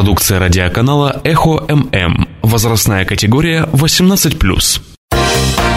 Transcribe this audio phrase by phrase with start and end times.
[0.00, 2.26] Продукция радиоканала «Эхо ММ».
[2.40, 4.80] Возрастная категория 18+.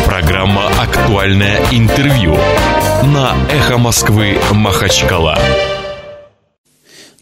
[0.05, 2.37] Программа «Актуальное интервью»
[3.03, 5.37] на «Эхо Москвы» Махачкала.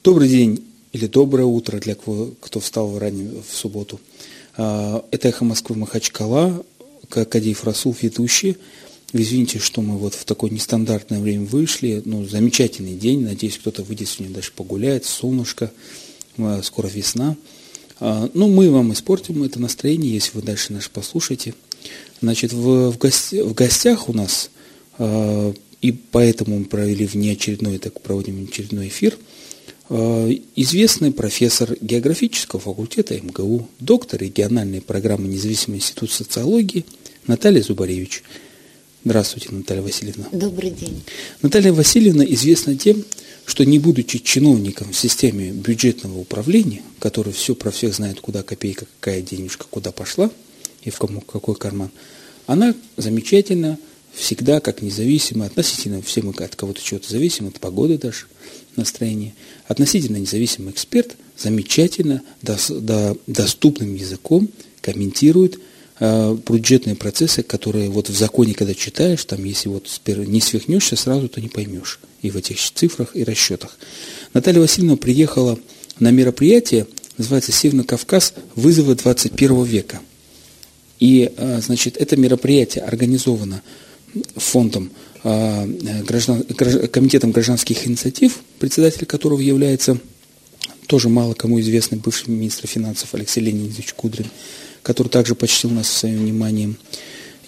[0.03, 3.99] Добрый день или доброе утро для кто встал ранее в субботу.
[4.55, 6.63] А, это «Эхо Москвы» Махачкала,
[7.09, 8.57] Кадиев Расул, ведущий.
[9.11, 12.03] Извините, что мы вот в такое нестандартное время вышли.
[12.05, 13.23] Ну, замечательный день.
[13.23, 15.05] Надеюсь, кто-то выйдет сегодня даже погуляет.
[15.05, 15.71] Солнышко.
[16.37, 17.35] А, скоро весна.
[17.99, 21.53] А, ну, мы вам испортим это настроение, если вы дальше наш послушаете.
[22.21, 24.51] Значит, в, в, гости, в гостях у нас,
[24.99, 29.17] э, и поэтому мы провели внеочередной, так проводим очередной эфир,
[29.89, 36.85] э, известный профессор географического факультета МГУ, доктор региональной программы Независимый институт социологии
[37.25, 38.23] Наталья Зубаревич.
[39.03, 40.27] Здравствуйте, Наталья Васильевна.
[40.31, 41.01] Добрый день.
[41.41, 43.03] Наталья Васильевна известна тем,
[43.45, 48.85] что не будучи чиновником в системе бюджетного управления, который все про всех знает, куда копейка,
[48.99, 50.29] какая денежка, куда пошла
[50.83, 51.89] и в кому, какой карман,
[52.45, 53.79] она замечательно,
[54.13, 58.25] всегда как независимая, относительно все мы от кого-то чего-то зависим, от погоды даже,
[58.75, 59.33] настроения,
[59.67, 64.47] относительно независимый эксперт замечательно, дос, до, доступным языком
[64.81, 65.59] комментирует
[66.01, 71.39] бюджетные процессы, которые вот в законе, когда читаешь, там если вот не свихнешься сразу, то
[71.39, 73.77] не поймешь и в этих цифрах и расчетах.
[74.33, 75.59] Наталья Васильевна приехала
[75.99, 78.33] на мероприятие, называется «Северный Кавказ.
[78.55, 79.99] Вызовы 21 века».
[80.99, 83.61] И, а, значит, это мероприятие организовано
[84.35, 84.91] фондом,
[85.23, 85.65] а,
[86.07, 89.97] граждан, комитетом гражданских инициатив, председатель которого является
[90.87, 94.27] тоже мало кому известный бывший министр финансов Алексей Леонидович Кудрин,
[94.83, 96.77] который также почтил нас своим вниманием.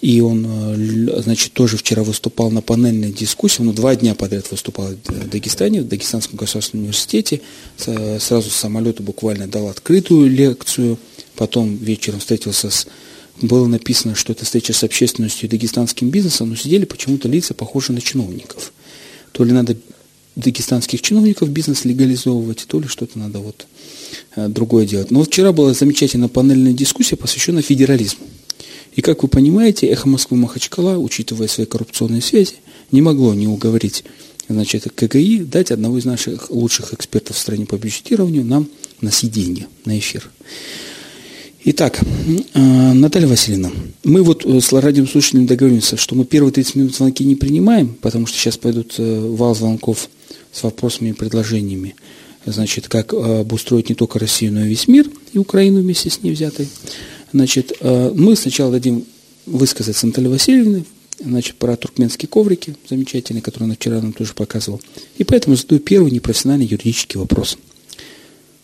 [0.00, 4.88] И он, э, значит, тоже вчера выступал на панельной дискуссии, он два дня подряд выступал
[4.88, 7.40] в Дагестане, в Дагестанском государственном университете,
[7.76, 10.98] сразу с самолета буквально дал открытую лекцию,
[11.36, 12.86] потом вечером встретился с
[13.40, 17.92] было написано, что это встреча с общественностью и дагестанским бизнесом, но сидели почему-то лица похожи
[17.92, 18.72] на чиновников.
[19.32, 19.76] То ли надо
[20.36, 23.66] дагестанских чиновников бизнес легализовывать, то ли что-то надо вот
[24.36, 25.10] э, другое делать.
[25.10, 28.26] Но вот вчера была замечательная панельная дискуссия, посвященная федерализму.
[28.94, 32.56] И, как вы понимаете, «Эхо Москвы» Махачкала, учитывая свои коррупционные связи,
[32.92, 34.04] не могло не уговорить
[34.48, 38.68] значит, КГИ дать одного из наших лучших экспертов в стране по бюджетированию нам
[39.00, 40.30] на сиденье, на эфир.
[41.66, 43.70] Итак, э, Наталья Васильевна,
[44.04, 48.26] мы вот э, с радиослушателями договоримся, что мы первые 30 минут звонки не принимаем, потому
[48.26, 50.10] что сейчас пойдут вал звонков
[50.54, 51.96] с вопросами и предложениями,
[52.46, 56.32] значит, как обустроить не только Россию, но и весь мир, и Украину вместе с ней
[56.32, 56.68] взятой.
[57.32, 59.04] Значит, э, мы сначала дадим
[59.44, 60.84] высказаться Наталье Васильевне,
[61.18, 64.80] значит, про туркменские коврики замечательные, которые она вчера нам тоже показывала.
[65.18, 67.58] И поэтому задаю первый непрофессиональный юридический вопрос,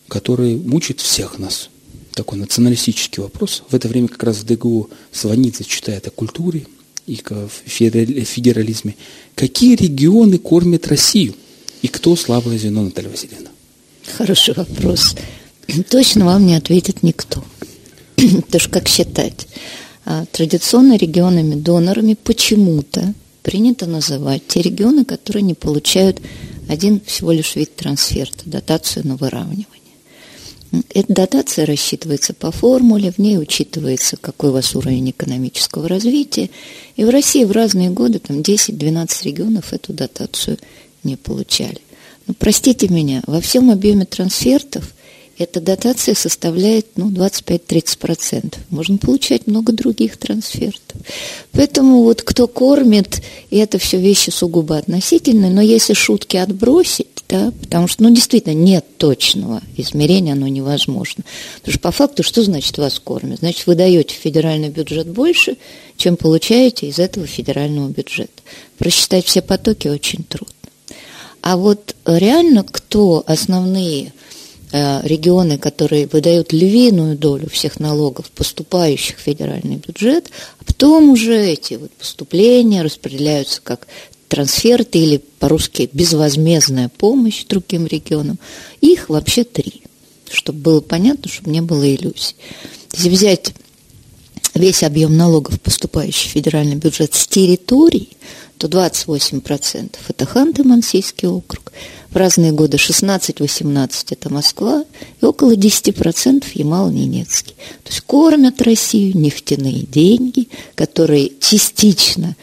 [0.07, 1.69] который мучает всех нас.
[2.13, 3.63] Такой националистический вопрос.
[3.69, 6.65] В это время как раз в ДГУ звонит, зачитает о культуре
[7.07, 8.95] и о федерализме.
[9.35, 11.35] Какие регионы кормят Россию?
[11.81, 13.49] И кто слабое звено, Наталья Васильевна?
[14.17, 15.15] Хороший вопрос.
[15.89, 17.43] Точно вам не ответит никто.
[18.15, 19.47] Потому что как считать?
[20.05, 26.21] А, традиционно регионами-донорами почему-то принято называть те регионы, которые не получают
[26.67, 29.65] один всего лишь вид трансферта, дотацию на выравнивание.
[30.93, 36.49] Эта дотация рассчитывается по формуле, в ней учитывается, какой у вас уровень экономического развития.
[36.95, 40.57] И в России в разные годы, там 10-12 регионов эту дотацию
[41.03, 41.79] не получали.
[42.27, 44.93] Но простите меня, во всем объеме трансфертов–
[45.41, 48.57] эта дотация составляет ну, 25-30%.
[48.69, 51.01] Можно получать много других трансфертов.
[51.51, 57.51] Поэтому вот кто кормит, и это все вещи сугубо относительные, но если шутки отбросить, да,
[57.61, 61.23] потому что, ну, действительно, нет точного измерения, оно невозможно.
[61.55, 63.39] Потому что по факту, что значит вас кормят?
[63.39, 65.57] Значит, вы даете в федеральный бюджет больше,
[65.97, 68.29] чем получаете из этого федерального бюджета.
[68.77, 70.53] Просчитать все потоки очень трудно.
[71.41, 74.13] А вот реально кто основные
[74.73, 81.37] Э, регионы, которые выдают львиную долю всех налогов, поступающих в федеральный бюджет, а потом уже
[81.37, 83.85] эти вот поступления распределяются как
[84.29, 88.39] трансферты или по-русски безвозмездная помощь другим регионам.
[88.79, 89.81] Их вообще три,
[90.31, 92.37] чтобы было понятно, чтобы не было иллюзий.
[92.93, 93.53] Если взять
[94.53, 98.07] весь объем налогов, поступающий в федеральный бюджет с территории,
[98.61, 101.71] то 28% это Ханты-Мансийский округ,
[102.11, 104.85] в разные годы 16-18 это Москва,
[105.19, 107.55] и около 10% Ямал-Ненецкий.
[107.83, 112.35] То есть кормят Россию нефтяные деньги, которые частично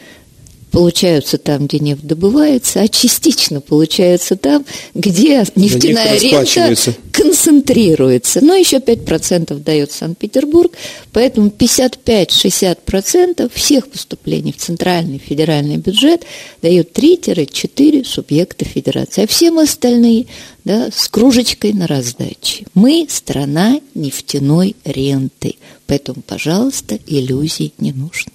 [0.71, 6.93] получаются там, где нефть добывается, а частично получаются там, где нефтяная рента
[7.39, 8.43] концентрируется.
[8.43, 10.71] Но еще 5% дает Санкт-Петербург,
[11.11, 16.25] поэтому 55-60% всех поступлений в центральный федеральный бюджет
[16.61, 20.25] дают 3-4 субъекта федерации, а всем остальные
[20.65, 22.65] да, с кружечкой на раздаче.
[22.73, 25.55] Мы страна нефтяной ренты,
[25.87, 28.33] поэтому, пожалуйста, иллюзий не нужно.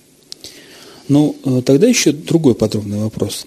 [1.09, 3.47] Ну, э, тогда еще другой подробный вопрос.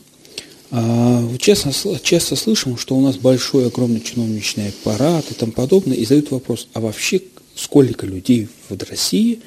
[0.69, 1.71] А, часто,
[2.01, 6.67] часто слышим, что у нас большой, огромный чиновничный аппарат и тому подобное, и задают вопрос,
[6.73, 7.21] а вообще
[7.55, 9.39] сколько людей в России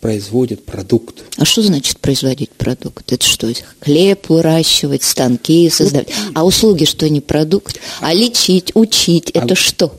[0.00, 1.24] производят продукт?
[1.36, 3.12] А что значит производить продукт?
[3.12, 6.08] Это что, хлеб выращивать, станки создавать?
[6.34, 7.78] А услуги что, не продукт?
[8.00, 9.56] А лечить, учить, это а...
[9.56, 9.92] что?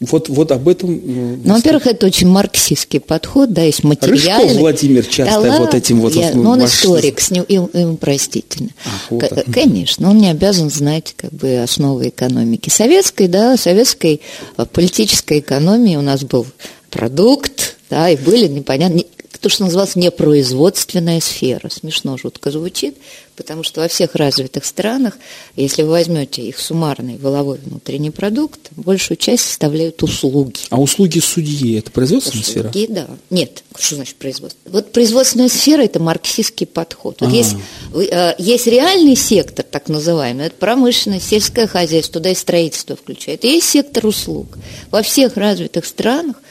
[0.00, 1.00] Вот, вот об этом...
[1.42, 4.44] Ну, во-первых, это очень марксистский подход, да, есть материальный.
[4.44, 6.14] Рыжков Владимир часто да, вот этим вот...
[6.14, 6.72] Я, вот, ну, он ваш...
[6.72, 8.70] историк, с ним, им, им простительно.
[8.84, 12.70] А, вот Конечно, он не обязан знать как бы основы экономики.
[12.70, 14.20] Советской, да, советской
[14.56, 16.46] э, политической экономии у нас был
[16.90, 19.02] продукт, да, и были непонятно,
[19.40, 21.68] то, что называлось непроизводственная сфера.
[21.68, 22.96] Смешно жутко звучит,
[23.36, 25.16] потому что во всех развитых странах,
[25.54, 30.58] если вы возьмете их суммарный воловой внутренний продукт, большую часть составляют услуги.
[30.70, 32.88] А услуги судьи– это производственная услуги, сфера?
[32.88, 33.06] Да.
[33.30, 34.60] Нет, что значит производство?
[34.70, 37.20] Вот производственная сфера– это марксистский подход.
[37.20, 37.54] Вот есть,
[37.94, 43.44] э, есть реальный сектор, так называемый, это промышленность, сельское хозяйство, туда и строительство включает.
[43.44, 44.58] И есть сектор услуг.
[44.90, 46.47] Во всех развитых странах а,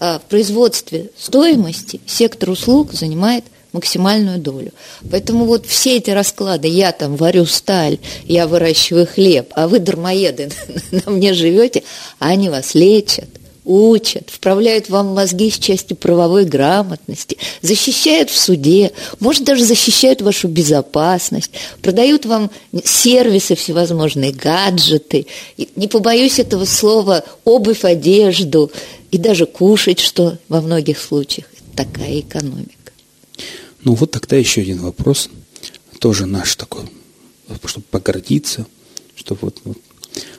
[0.00, 4.72] в производстве стоимости сектор услуг занимает максимальную долю.
[5.10, 10.50] Поэтому вот все эти расклады, я там варю сталь, я выращиваю хлеб, а вы, дармоеды,
[10.90, 11.84] на мне живете,
[12.18, 13.28] а они вас лечат,
[13.70, 18.90] учат, вправляют вам мозги с части правовой грамотности, защищают в суде,
[19.20, 22.50] может, даже защищают вашу безопасность, продают вам
[22.84, 25.26] сервисы всевозможные, гаджеты,
[25.76, 28.72] не побоюсь этого слова, обувь, одежду,
[29.12, 31.46] и даже кушать, что во многих случаях.
[31.76, 32.92] Такая экономика.
[33.84, 35.30] Ну вот тогда еще один вопрос,
[36.00, 36.84] тоже наш такой,
[37.64, 38.66] чтобы погордиться,
[39.14, 39.78] чтобы вот, вот.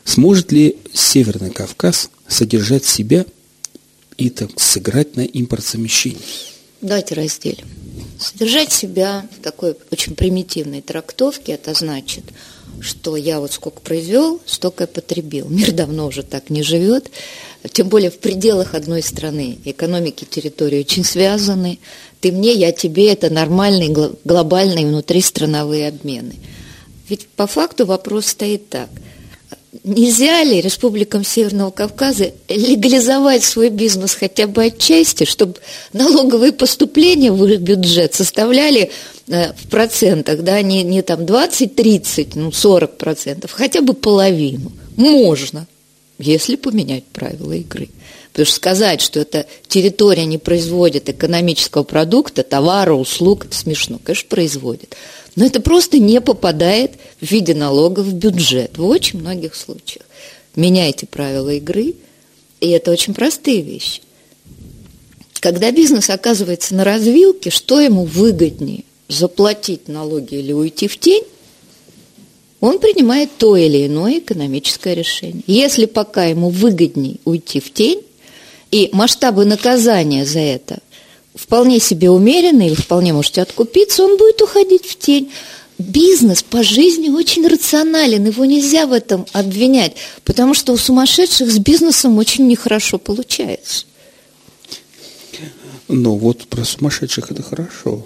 [0.04, 3.26] Сможет ли Северный Кавказ содержать себя
[4.18, 6.20] и так сыграть на импортзамещении?
[6.82, 7.68] Давайте разделим.
[8.20, 12.24] Содержать себя в такой очень примитивной трактовке, это значит,
[12.80, 15.48] что я вот сколько произвел, столько и потребил.
[15.50, 17.12] Мир давно уже так не живет
[17.70, 19.60] тем более в пределах одной страны.
[19.66, 21.80] Экономики территории очень связаны.
[22.20, 23.90] Ты мне, я тебе– это нормальные
[24.24, 26.36] глобальные внутристрановые обмены.
[27.08, 28.90] Ведь по факту вопрос стоит так.
[29.84, 35.56] Нельзя ли республикам Северного Кавказа легализовать свой бизнес хотя бы отчасти, чтобы
[35.94, 38.92] налоговые поступления в их бюджет составляли
[39.28, 44.74] э, в процентах, да, не, не там 20-30, ну 40 процентов, хотя бы половину.
[44.98, 45.68] Можно
[46.22, 47.90] если поменять правила игры.
[48.32, 54.00] Потому что сказать, что эта территория не производит экономического продукта, товара, услуг, это смешно.
[54.02, 54.96] Конечно, производит.
[55.36, 60.06] Но это просто не попадает в виде налогов в бюджет в очень многих случаях.
[60.56, 61.96] Меняйте правила игры,
[62.60, 64.02] и это очень простые вещи.
[65.40, 68.84] Когда бизнес оказывается на развилке, что ему выгоднее?
[69.08, 71.24] Заплатить налоги или уйти в тень?
[72.62, 75.44] он принимает то или иное экономическое решение.
[75.48, 78.02] Если пока ему выгоднее уйти в тень,
[78.70, 80.80] и масштабы наказания за это
[81.36, 85.32] вполне себе умеренные, или вполне можете откупиться, он будет уходить в тень.
[85.78, 91.58] Бизнес по жизни очень рационален, его нельзя в этом обвинять, потому что у сумасшедших с
[91.58, 93.86] бизнесом очень нехорошо получается.
[95.88, 98.06] Ну вот про сумасшедших это хорошо.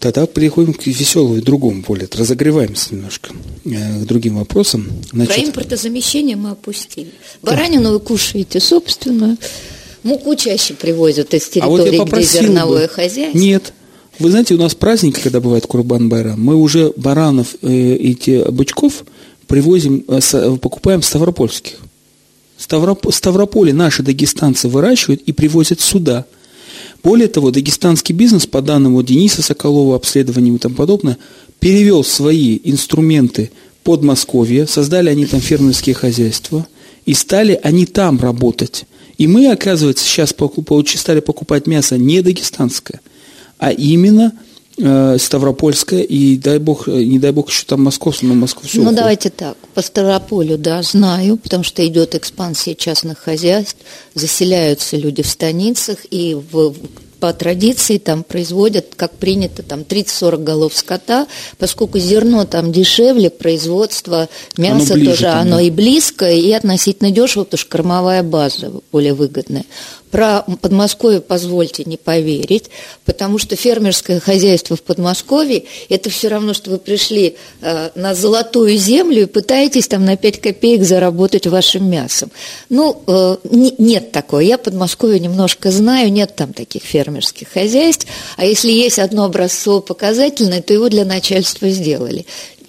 [0.00, 2.08] Тогда переходим к веселому и другому более.
[2.10, 3.32] Разогреваемся немножко
[3.66, 4.90] э, к другим вопросам.
[5.12, 7.12] Значит, Про импортозамещение мы опустили.
[7.42, 7.90] Баранину да.
[7.90, 9.36] вы кушаете собственно.
[10.02, 12.92] Муку чаще привозят из территории, а вот где зерновое бы.
[12.92, 13.38] хозяйство.
[13.38, 13.72] Нет.
[14.18, 19.04] Вы знаете, у нас праздники, когда бывает Курбан Байрам, мы уже баранов э, эти бычков
[19.46, 21.76] привозим, э, покупаем ставропольских.
[22.58, 26.26] Ставроп, Ставрополе наши дагестанцы выращивают и привозят сюда–
[27.02, 31.16] более того, дагестанский бизнес, по данным вот Дениса Соколова, обследованиям и тому подобное,
[31.58, 33.50] перевел свои инструменты
[33.82, 36.66] под Московье, создали они там фермерские хозяйства,
[37.06, 38.84] и стали они там работать.
[39.20, 40.34] И мы, оказывается, сейчас
[40.96, 43.00] стали покупать мясо не дагестанское,
[43.58, 44.32] а именно–
[44.80, 48.78] э, Ставропольская и, дай бог, э, не дай бог, еще там Московская, но Москва все
[48.78, 48.98] Ну, уходит.
[48.98, 49.56] давайте так.
[49.74, 53.76] По Ставрополю, да, знаю, потому что идет экспансия частных хозяйств,
[54.14, 56.74] заселяются люди в станицах, и в
[57.20, 61.26] по традиции там производят, как принято, там 30-40 голов скота,
[61.58, 67.58] поскольку зерно там дешевле, производство мяса оно тоже, оно и близко, и относительно дешево, потому
[67.58, 69.64] что кормовая база более выгодная.
[70.10, 72.70] Про Подмосковье позвольте не поверить,
[73.04, 78.76] потому что фермерское хозяйство в Подмосковье– это все равно, что вы пришли э, на золотую
[78.76, 82.30] землю и пытаетесь там на 5 копеек заработать вашим мясом.
[82.68, 84.40] Ну, э, не, нет такого.
[84.40, 88.06] Я Подмосковье немножко знаю, нет там таких фермерских хозяйств.
[88.36, 92.26] А если есть одно образцово показательное, то его для начальства сделали.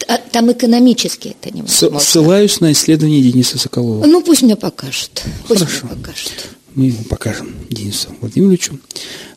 [0.07, 1.99] А там экономически это невозможно.
[1.99, 4.05] Ссылаюсь на исследование Дениса Соколова.
[4.05, 5.23] Ну, пусть мне покажут.
[5.47, 5.87] Пусть Хорошо.
[5.87, 6.31] мне покажут
[6.75, 8.79] мы покажем, Денису Владимировичу.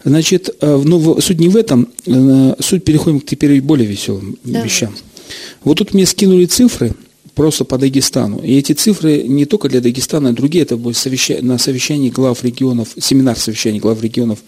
[0.05, 4.69] Значит, э, ну, суть не в этом, э, суть переходим к теперь более веселым Давайте.
[4.69, 4.95] вещам.
[5.65, 6.95] Вот тут мне скинули цифры
[7.35, 8.39] просто по Дагестану.
[8.39, 11.39] И эти цифры не только для Дагестана, а другие, это будет совеща...
[11.41, 14.39] на совещании глав регионов, семинар совещаний глав регионов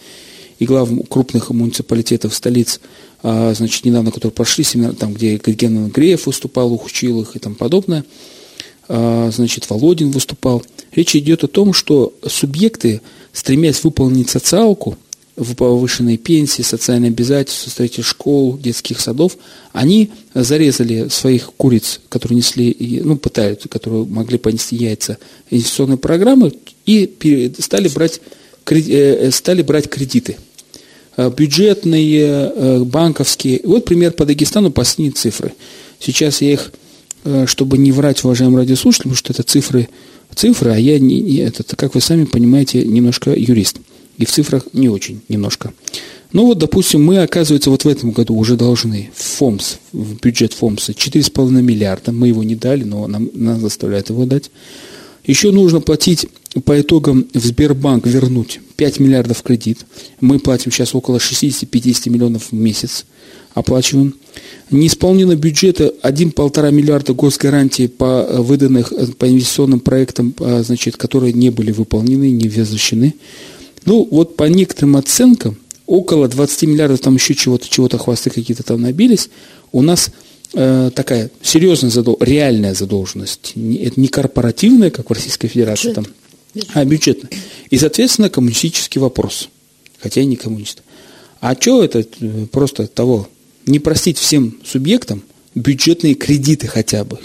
[0.58, 2.80] и глав крупных муниципалитетов столиц,
[3.22, 7.56] а, значит, недавно, которые прошли, семинар, там, где Герген Греев выступал, учил их и тому
[7.56, 8.04] подобное–
[8.88, 10.62] значит, Володин выступал.
[10.92, 13.00] Речь идет о том, что субъекты,
[13.32, 14.96] стремясь выполнить социалку,
[15.36, 19.36] в повышенной пенсии, социальные обязательства, строитель школ, детских садов,
[19.72, 25.18] они зарезали своих куриц, которые несли, ну, пытаются, которые могли понести яйца
[25.50, 26.52] инвестиционной программы,
[26.86, 28.20] и стали брать,
[28.70, 30.36] э, стали брать кредиты.
[31.16, 33.60] А, бюджетные, э, банковские.
[33.64, 35.52] Вот пример по Дагестану, последние цифры.
[36.00, 36.85] Сейчас я их Э,
[37.46, 39.88] чтобы не врать уважаемым радиослушателям, потому что это цифры,
[40.34, 43.78] цифры, а я, не, не, это, как вы сами понимаете, немножко юрист.
[44.18, 45.72] И в цифрах не очень немножко.
[46.32, 50.52] Ну вот, допустим, мы, оказывается, вот в этом году уже должны в ФОМС, в бюджет
[50.54, 52.12] ФОМСа 4,5 миллиарда.
[52.12, 54.50] Мы его не дали, но нам, нас заставляют его дать.
[55.26, 56.26] Еще нужно платить
[56.64, 59.80] по итогам в Сбербанк вернуть 5 миллиардов кредит.
[60.20, 63.04] Мы платим сейчас около 60-50 миллионов в месяц
[63.52, 64.14] оплачиваем.
[64.70, 70.96] Не исполнено бюджета 1-1,5 миллиарда госгарантий по э, выданных э, по инвестиционным проектам, э, значит,
[70.96, 73.14] которые не были выполнены, не возвращены.
[73.86, 75.56] Ну, вот по некоторым оценкам,
[75.86, 79.30] около 20 миллиардов, там еще чего-то, чего-то хвосты какие-то там набились,
[79.72, 80.10] у нас
[80.52, 83.52] такая серьезная задолженность, реальная задолженность.
[83.54, 86.06] Это не корпоративная, как в Российской Федерации, там,
[86.74, 87.30] а бюджетная.
[87.70, 89.48] И, соответственно, коммунистический вопрос.
[89.98, 90.82] Хотя я не коммунист.
[91.40, 92.04] А что это
[92.52, 93.28] просто того
[93.66, 95.22] не простить всем субъектам
[95.54, 97.18] бюджетные кредиты хотя бы?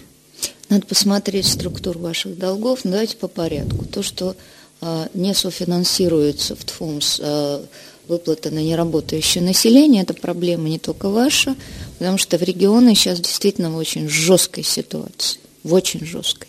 [0.70, 2.86] Надо посмотреть структуру ваших долгов.
[2.86, 3.86] Но давайте по порядку.
[3.86, 4.36] То, что
[4.82, 7.62] э, не софинансируется в ТФУМС э,
[8.08, 11.56] выплата на неработающее население, это проблема не только ваша,
[12.02, 16.48] потому что в регионы сейчас действительно в очень жесткой ситуации, в очень жесткой.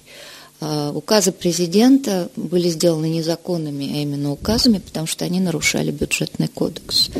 [0.94, 7.10] Указы президента были сделаны не законами, а именно указами, потому что они нарушали бюджетный кодекс.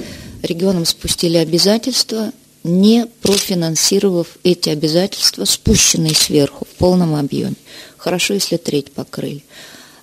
[0.43, 2.33] Регионам спустили обязательства
[2.65, 7.57] не профинансировав эти обязательства, спущенные сверху в полном объеме.
[7.99, 9.45] Хорошо, если треть покрыли.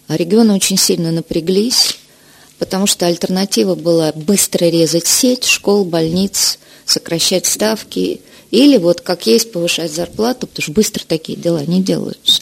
[0.08, 1.98] А регионы очень сильно напряглись,
[2.60, 6.60] потому что альтернатива была быстро резать сеть школ, больниц,
[6.90, 12.42] сокращать ставки или вот как есть повышать зарплату, потому что быстро такие дела не делаются.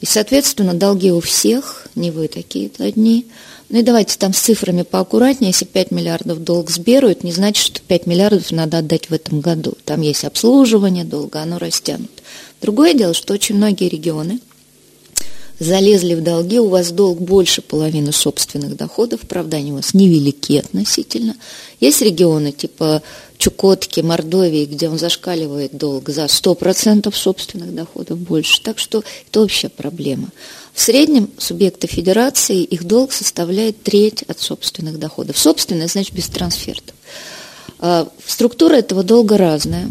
[0.00, 3.26] И, соответственно, долги у всех, не вы такие одни–
[3.68, 5.50] ну и давайте там с цифрами поаккуратнее.
[5.50, 9.40] Если 5 миллиардов долг Сберу, это не значит, что 5 миллиардов надо отдать в этом
[9.40, 9.74] году.
[9.84, 12.10] Там есть обслуживание долга, оно растянут.
[12.62, 14.40] Другое дело, что очень многие регионы
[15.58, 20.58] залезли в долги, у вас долг больше половины собственных доходов, правда, они у вас невелики
[20.58, 21.36] относительно.
[21.80, 23.02] Есть регионы типа
[23.38, 28.60] Чукотки, Мордовии, где он зашкаливает долг за 100% собственных доходов больше.
[28.62, 30.28] Так что это общая проблема.
[30.74, 35.38] В среднем субъекты федерации их долг составляет треть от собственных доходов.
[35.38, 36.95] Собственное значит без трансфертов.
[37.78, 39.90] А, структура этого долга разная.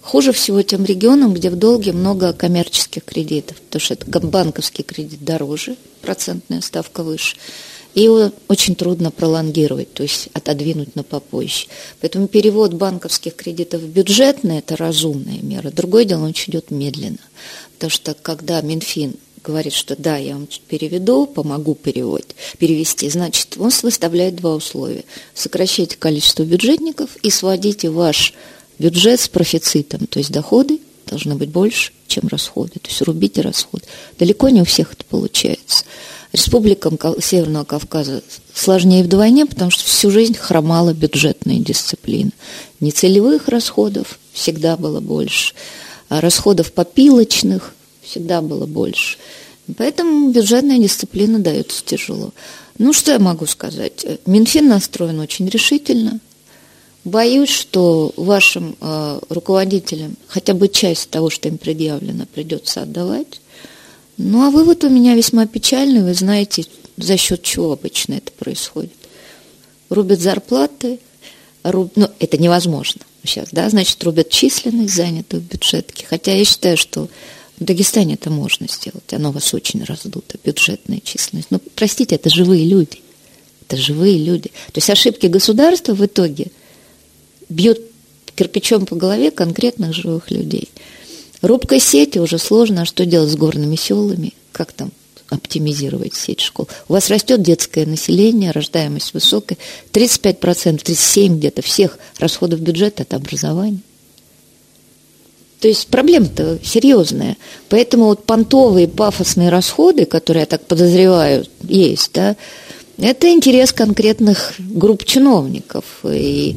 [0.00, 5.24] Хуже всего тем регионам, где в долге много коммерческих кредитов, потому что это банковский кредит
[5.24, 7.36] дороже, процентная ставка выше,
[7.94, 11.66] и его очень трудно пролонгировать, то есть отодвинуть на попозже.
[12.00, 15.70] Поэтому перевод банковских кредитов в бюджетные– это разумная мера.
[15.70, 17.18] Другое дело, он идет медленно,
[17.74, 22.24] потому что когда Минфин говорит, что да, я вам переведу, помогу перевод,
[22.58, 25.04] перевести, значит, он выставляет два условия.
[25.34, 28.34] Сокращайте количество бюджетников и сводите ваш
[28.78, 33.84] бюджет с профицитом, то есть доходы должны быть больше, чем расходы, то есть рубите расходы.
[34.18, 35.84] Далеко не у всех это получается.
[36.32, 38.22] Республикам Северного Кавказа
[38.54, 42.30] сложнее вдвойне, потому что всю жизнь хромала бюджетная дисциплина.
[42.80, 45.54] Нецелевых расходов всегда было больше,
[46.08, 49.18] а расходов попилочных всегда было больше.
[49.76, 52.32] Поэтому бюджетная дисциплина дается тяжело.
[52.78, 54.04] Ну, что я могу сказать?
[54.26, 56.20] Минфин настроен очень решительно.
[57.04, 63.40] Боюсь, что вашим э, руководителям хотя бы часть того, что им предъявлено, придется отдавать.
[64.18, 66.02] Ну, а вывод у меня весьма печальный.
[66.02, 66.64] Вы знаете,
[66.96, 68.92] за счет чего обычно это происходит.
[69.90, 71.00] Рубят зарплаты,
[71.64, 71.92] руб...
[71.96, 76.06] ну, это невозможно сейчас, да, значит, рубят численность занятых в бюджетке.
[76.08, 77.08] Хотя я считаю, что
[77.62, 79.12] в Дагестане это можно сделать.
[79.12, 81.50] Оно у вас очень раздуто, бюджетная численность.
[81.50, 83.00] Но, простите, это живые люди.
[83.66, 84.48] Это живые люди.
[84.72, 86.48] То есть ошибки государства в итоге
[87.48, 87.78] бьют
[88.34, 90.68] кирпичом по голове конкретных живых людей.
[91.40, 94.32] Рубка сети уже сложно, а что делать с горными селами?
[94.52, 94.90] Как там
[95.28, 96.68] оптимизировать сеть школ.
[96.88, 99.56] У вас растет детское население, рождаемость высокая,
[99.92, 103.80] 35%, 37% где-то всех расходов бюджета– это образование.
[105.62, 107.36] То есть проблема-то серьезная.
[107.68, 112.34] Поэтому вот понтовые пафосные расходы, которые, я так подозреваю, есть, да,
[112.98, 115.84] это интерес конкретных групп чиновников.
[116.02, 116.56] И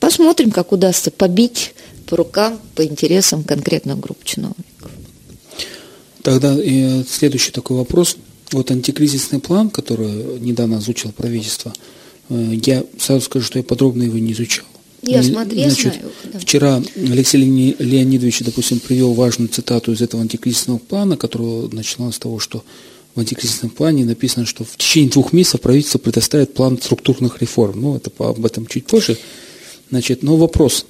[0.00, 1.72] посмотрим, как удастся побить
[2.06, 4.90] по рукам, по интересам конкретных групп чиновников.
[6.22, 8.16] Тогда и следующий такой вопрос.
[8.50, 11.72] Вот антикризисный план, который недавно озвучило правительство,
[12.28, 14.66] э, я сразу скажу, что я подробно его не изучал.
[15.02, 16.12] Я смотрю, Значит, знаю.
[16.32, 16.38] Да.
[16.38, 22.38] Вчера Алексей Леонидович, допустим, привел важную цитату из этого антикризисного плана, которая начала с того,
[22.38, 22.62] что
[23.16, 27.80] в антикризисном плане написано, что в течение двух месяцев правительство предоставит план структурных реформ.
[27.80, 29.18] Ну, это об этом чуть позже.
[29.90, 30.86] Значит, но вопрос.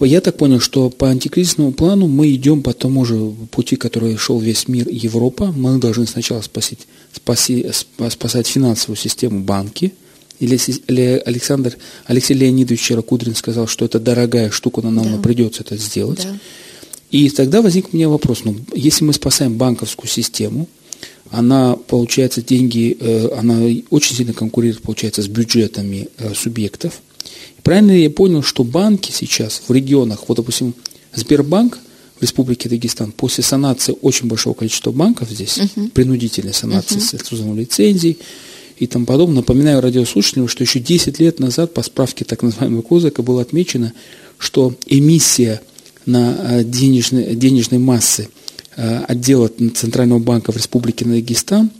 [0.00, 4.38] Я так понял, что по антикризисному плану мы идем по тому же пути, который шел
[4.40, 5.52] весь мир и Европа.
[5.56, 6.80] Мы должны сначала спасить,
[7.12, 7.66] спаси,
[8.10, 9.92] спасать финансовую систему банки–
[10.40, 11.76] или Александр,
[12.06, 15.18] Алексей Леонидович вчера Кудрин сказал, что это дорогая штука, но нам да.
[15.18, 16.22] придется это сделать.
[16.24, 16.38] Да.
[17.10, 20.68] И тогда возник у меня вопрос, ну, если мы спасаем банковскую систему,
[21.30, 27.00] она, получается, деньги, э, она очень сильно конкурирует, получается, с бюджетами э, субъектов.
[27.62, 30.74] Правильно я понял, что банки сейчас в регионах, вот, допустим,
[31.14, 31.78] Сбербанк
[32.18, 35.90] в Республике Дагестан после санации очень большого количества банков здесь, uh-huh.
[35.90, 37.00] принудительной санации uh-huh.
[37.00, 38.18] с отсутствием лицензий,
[38.78, 39.36] и тому подобное.
[39.36, 43.92] Напоминаю радиослушателям, что еще 10 лет назад по справке так называемой Козака было отмечено,
[44.38, 45.60] что эмиссия
[46.06, 48.28] на э, денежной, денежной массы
[48.76, 51.70] э, отдела Центрального банка в Республике Дагестан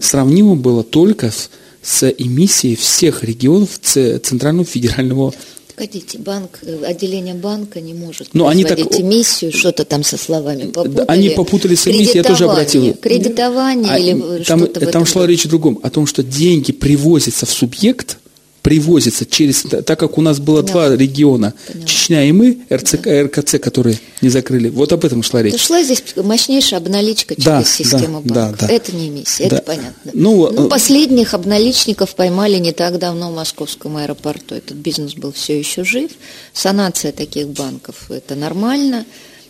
[0.00, 1.50] сравнимо было только с,
[1.82, 5.34] с эмиссией всех регионов Центрального федерального
[5.76, 8.78] Погодите, банк, э, отделение банка не может Но ну, они так...
[8.78, 11.04] эмиссию, что-то там со словами попутали.
[11.08, 12.94] Они попутали с эмиссией, я тоже обратил.
[12.94, 17.46] Кредитование а, или там, что-то Там шла речь о другом, о том, что деньги привозятся
[17.46, 18.18] в субъект,
[18.64, 20.72] привозится через, так как у нас было да.
[20.72, 21.86] два региона, Поняла.
[21.86, 23.22] Чечня и мы, РЦК, да.
[23.24, 25.60] РКЦ, которые не закрыли, вот об этом шла речь.
[25.60, 28.60] Шла здесь мощнейшая обналичка через да, систему да, банков.
[28.60, 28.72] Да, да.
[28.72, 29.56] Это не миссия, да.
[29.56, 30.10] это понятно.
[30.14, 34.54] Ну, ну, последних обналичников поймали не так давно в московском аэропорту.
[34.54, 36.12] Этот бизнес был все еще жив.
[36.54, 39.04] Санация таких банков– это нормально.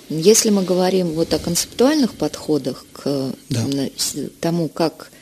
[0.08, 3.64] Если мы говорим вот о концептуальных подходах к да.
[4.40, 5.13] тому, как Э,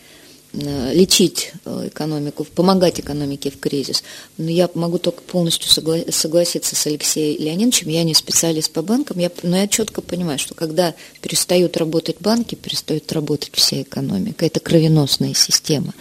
[0.52, 4.02] лечить э, экономику, помогать экономике в кризис.
[4.36, 7.88] Но я могу только полностью согла- согласиться с Алексеем Леонидовичем.
[7.88, 12.54] Я не специалист по банкам, я, но я четко понимаю, что когда перестают работать банки,
[12.54, 14.44] перестает работать вся экономика.
[14.44, 15.94] Это кровеносная система.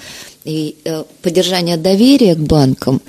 [0.43, 3.01] И э, поддержание доверия к банкам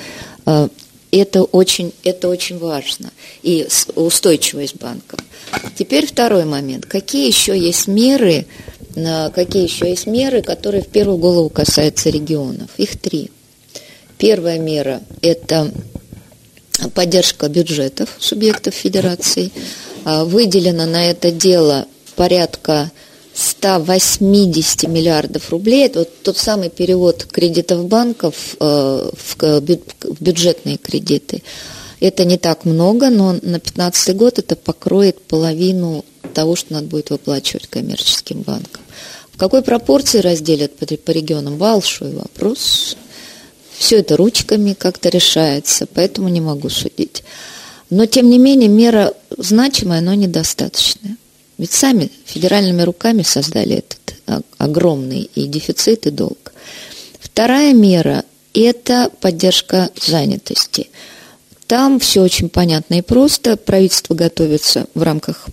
[0.47, 0.69] э,
[1.13, 3.11] это очень, это очень важно.
[3.43, 5.21] И устойчивость банков.
[5.77, 6.87] Теперь второй момент.
[6.87, 8.47] Какие еще есть меры,
[8.95, 12.71] какие еще есть меры, которые в первую голову касаются регионов.
[12.77, 13.31] Их три.
[14.19, 15.73] Первая мера– это
[16.95, 19.51] поддержка бюджетов субъектов федерации.
[20.05, 22.91] А, выделено на это дело порядка
[23.35, 25.87] 180 миллиардов рублей.
[25.87, 29.61] Это вот тот самый перевод кредитов банков э, в
[30.21, 31.43] бюджетные кредиты.
[32.01, 37.11] Это не так много, но на 2015 год это покроет половину того, что надо будет
[37.11, 38.83] выплачивать коммерческим банкам.
[39.33, 41.57] В какой пропорции разделят по, по регионам?
[41.57, 42.97] Большой вопрос.
[43.79, 47.25] Все это ручками как-то решается, поэтому не могу судить.
[47.91, 51.17] Но, тем не менее, мера значимая, но недостаточная.
[51.59, 56.53] Ведь сами федеральными руками создали этот огромный и дефицит, и долг.
[57.21, 60.91] Вторая мера– это поддержка занятости.
[61.67, 63.57] Там все очень понятно и просто.
[63.57, 65.47] Правительство готовится в рамках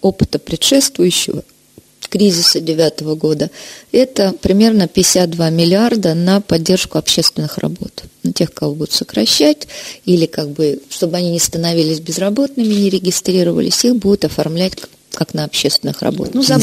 [0.00, 1.42] опыта предшествующего
[2.08, 3.50] кризиса девятого года,
[3.92, 8.04] это примерно 52 миллиарда на поддержку общественных работ.
[8.22, 9.68] На тех, кого будут сокращать,
[10.04, 14.74] или как бы, чтобы они не становились безработными, не регистрировались, их будут оформлять
[15.12, 16.34] как на общественных работах.
[16.34, 16.62] Ну, забор.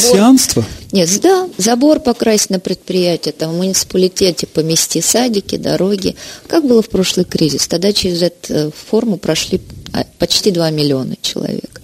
[0.92, 6.16] Нет, да, забор покрасить на предприятии, там в муниципалитете помести садики, дороги.
[6.48, 7.68] Как было в прошлый кризис?
[7.68, 9.60] Тогда через эту форму прошли
[9.92, 11.82] а, почти 2 миллиона человек.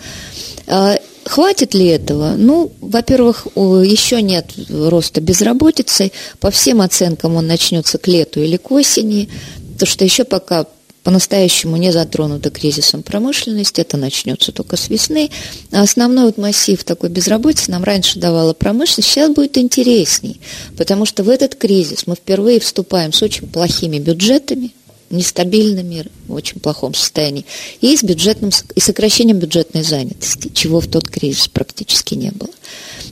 [0.70, 2.36] А, хватит ли этого?
[2.38, 6.12] Ну, во-первых, еще нет роста безработицы.
[6.40, 9.30] По всем оценкам он начнется к лету или к осени,
[9.74, 10.68] потому что еще пока
[11.04, 15.32] по-настоящему не затронута кризисом промышленности, это начнется только с весны.
[15.72, 20.40] А основной вот массив такой безработицы нам раньше давала промышленность, сейчас будет интересней,
[20.78, 24.72] потому что в этот кризис мы впервые вступаем с очень плохими бюджетами,
[25.10, 27.46] нестабильными, в очень плохом состоянии,
[27.82, 32.50] и с бюджетным, и сокращением бюджетной занятости, чего в тот кризис практически не было.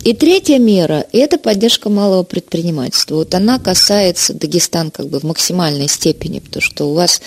[0.04, 3.16] И третья мера– это поддержка малого предпринимательства.
[3.16, 7.22] Вот она касается Дагестан как бы в максимальной степени, потому что у вас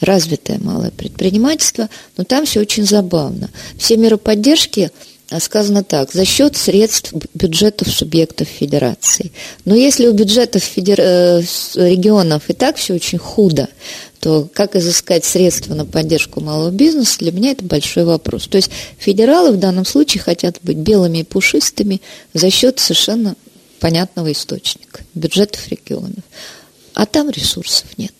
[0.00, 3.50] развитое малое предпринимательство, но там все очень забавно.
[3.78, 4.90] Все меры поддержки
[5.30, 9.32] а, сказано так, за счет средств бюджетов субъектов федерации.
[9.64, 11.00] Но если у бюджетов федер...
[11.00, 11.42] Э,
[11.74, 13.68] регионов и так все очень худо,
[14.24, 18.46] то как изыскать средства на поддержку малого бизнеса, для меня это большой вопрос.
[18.46, 22.00] То есть федералы в данном случае хотят быть белыми и пушистыми
[22.32, 23.36] за счет совершенно
[23.80, 26.24] понятного источника– бюджетов регионов.
[26.94, 28.14] А там ресурсов нет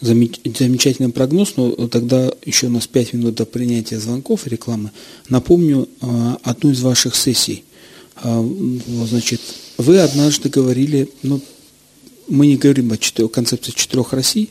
[0.00, 4.92] замечательный прогноз, но тогда еще у нас 5 минут до принятия звонков и рекламы.
[5.28, 7.64] Напомню а, одну из ваших сессий.
[8.16, 8.42] А,
[9.06, 9.42] значит,
[9.76, 11.42] вы однажды говорили, ну,
[12.30, 14.50] мы не говорим о четырех, концепции четырех Россий,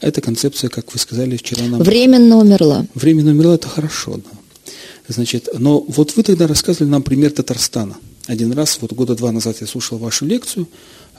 [0.00, 1.82] эта концепция, как вы сказали вчера нам...
[1.82, 2.86] Временно умерла.
[2.94, 4.72] Временно умерла, это хорошо, да.
[5.08, 7.96] Значит, но вот вы тогда рассказывали нам пример Татарстана.
[8.26, 10.68] Один раз, вот года два назад я слушал вашу лекцию,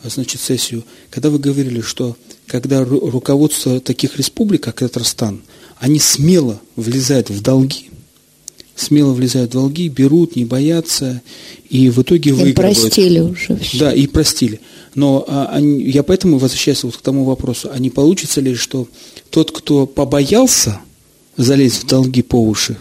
[0.03, 5.41] значит, сессию, когда вы говорили, что когда руководство таких республик, как Татарстан,
[5.79, 7.89] они смело влезают в долги,
[8.79, 11.21] смело влезают в долги, берут, не боятся,
[11.69, 12.77] и в итоге выигрывают.
[12.77, 13.79] И простили уже все.
[13.79, 14.59] Да, и простили.
[14.95, 18.87] Но а, они, я поэтому возвращаюсь вот к тому вопросу, а не получится ли, что
[19.29, 20.79] тот, кто побоялся
[21.37, 22.77] залезть в долги по уши,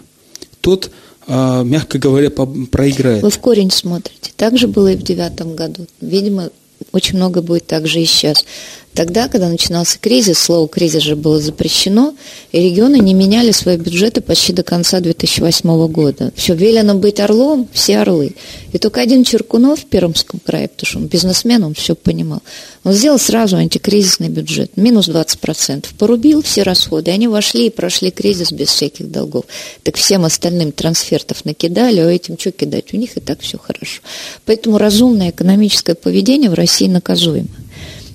[0.61, 0.89] тот,
[1.27, 3.21] а, мягко говоря, проиграет.
[3.21, 4.31] Вы в корень смотрите.
[4.35, 5.85] Так же было и в девятом году.
[6.01, 6.49] Видимо,
[6.91, 8.45] очень много будет также и сейчас.
[8.93, 12.15] Тогда, когда начинался кризис, слово «кризис» же было запрещено,
[12.51, 16.33] и регионы не меняли свои бюджеты почти до конца 2008 года.
[16.35, 18.33] Все, велено быть орлом, все орлы.
[18.73, 22.41] И только один Черкунов в Пермском крае, потому что он бизнесмен, он все понимал,
[22.83, 25.85] он сделал сразу антикризисный бюджет, минус 20%.
[25.97, 29.45] Порубил все расходы, они вошли и прошли кризис без всяких долгов.
[29.83, 32.93] Так всем остальным трансфертов накидали, а этим что кидать?
[32.93, 34.01] У них и так все хорошо.
[34.45, 37.47] Поэтому разумное экономическое поведение в России наказуемо.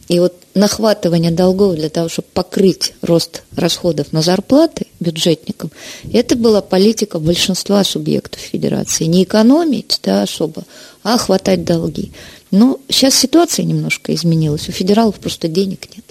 [0.08, 5.70] И вот нахватывание долгов для того, чтобы покрыть рост расходов на зарплаты бюджетникам,
[6.12, 9.04] это была политика большинства субъектов федерации.
[9.04, 10.64] Не экономить да, особо,
[11.02, 12.12] а хватать долги.
[12.50, 14.68] Но сейчас ситуация немножко изменилась.
[14.68, 16.04] У федералов просто денег нет.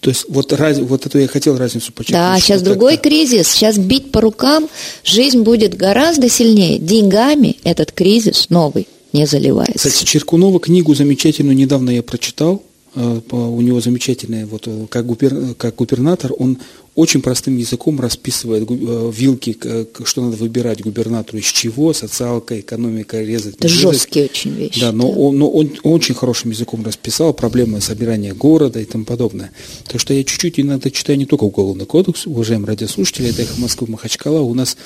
[0.00, 2.20] То есть вот, раз, вот эту я хотел разницу подчеркнуть.
[2.20, 3.48] Да, сейчас другой кризис.
[3.48, 4.68] Сейчас бить по рукам
[5.04, 6.78] жизнь будет гораздо сильнее.
[6.78, 9.88] Деньгами этот кризис новый не заливается.
[9.88, 12.62] Кстати, Черкунова книгу замечательную недавно я прочитал.
[12.96, 16.58] Э, у него замечательное, вот э, как, губер, как губернатор, он
[16.94, 19.58] очень простым языком расписывает э, вилки,
[20.04, 23.56] что надо выбирать губернатору, из чего, социалка, экономика, резать.
[23.56, 24.80] Это жесткие очень вещи.
[24.80, 25.18] Да, но, да.
[25.18, 29.52] Он, но он, он очень хорошим языком расписал проблемы собирания города и тому подобное.
[29.86, 33.88] Так что я чуть-чуть иногда читаю не только Уголовный кодекс, уважаемые радиослушатели, это «Эхо Москвы»
[33.90, 34.78] Махачкала, у нас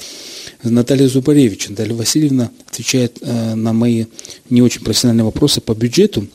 [0.64, 4.06] Наталья Зубаревич, Наталья Васильевна отвечает э, на мои
[4.48, 6.26] не очень профессиональные вопросы по бюджету,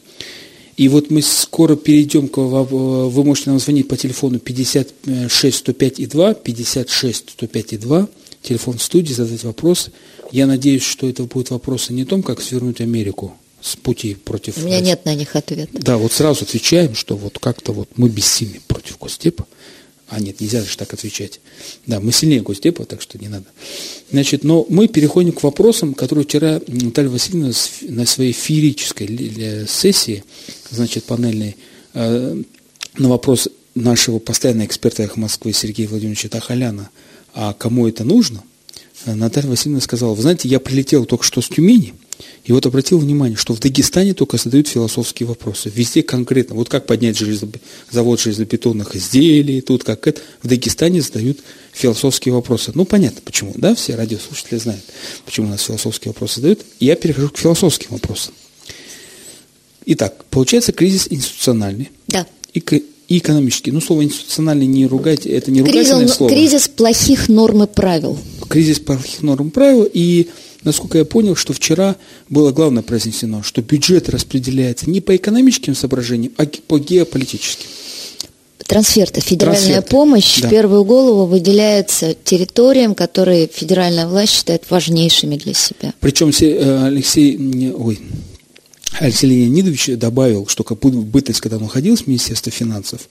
[0.78, 2.38] и вот мы скоро перейдем к...
[2.38, 8.08] Вы можете нам звонить по телефону 56 105 и 2, 56 105 и 2,
[8.42, 9.90] телефон в студии, задать вопрос.
[10.32, 14.58] Я надеюсь, что это будут вопросы не о том, как свернуть Америку с пути против...
[14.58, 15.72] У меня нет на них ответа.
[15.74, 19.48] Да, вот сразу отвечаем, что вот как-то вот мы бессильны против Госдепа.
[20.08, 21.40] А нет, нельзя же так отвечать.
[21.88, 23.46] Да, мы сильнее Госдепа, так что не надо.
[24.12, 27.52] Значит, но мы переходим к вопросам, которые вчера Наталья Васильевна
[27.90, 30.24] на своей феерической сессии,
[30.70, 31.58] значит, панельной,
[31.94, 32.42] э,
[32.98, 36.90] на вопрос нашего постоянного эксперта «Эхо Москвы» Сергея Владимировича Тахаляна,
[37.34, 38.44] а кому это нужно,
[39.06, 41.94] Наталья Васильевна сказала, вы знаете, я прилетел только что с Тюмени–
[42.46, 45.72] и вот обратил внимание, что в Дагестане только задают философские вопросы.
[45.74, 46.56] Везде конкретно.
[46.56, 47.58] Вот как поднять железоб...
[47.92, 50.22] завод железобетонных изделий, тут как это.
[50.44, 51.40] В Дагестане задают
[51.74, 52.72] философские вопросы.
[52.76, 53.74] Ну, понятно, почему, да?
[53.74, 54.84] Все радиослушатели знают,
[55.26, 56.62] почему у нас философские вопросы задают.
[56.80, 58.34] И я перехожу к философским вопросам.
[59.88, 61.90] Итак, получается кризис институциональный.
[62.08, 62.28] Да.
[62.54, 62.60] И,
[63.08, 63.72] и экономический.
[63.72, 66.32] Ну, слово институциональный не ругать, это не ругательное кризис, слово.
[66.32, 68.18] Кризис плохих норм и правил.
[68.48, 69.90] Кризис плохих норм и правил.
[69.92, 70.28] И
[70.66, 71.96] насколько я понял, что вчера
[72.30, 77.68] было главное произнесено, что бюджет распределяется не по экономическим соображениям, а по геополитическим.
[78.68, 79.22] Трансферты.
[79.22, 80.48] Федеральная Трансферты, помощь да.
[80.48, 85.94] в первую голову выделяется территориям, которые федеральная власть считает важнейшими для себя.
[86.00, 87.38] Причем э, Алексей,
[87.72, 88.00] ой,
[89.00, 93.08] Алексей Леонидович добавил, что как бытность, когда он уходил с Министерства финансов,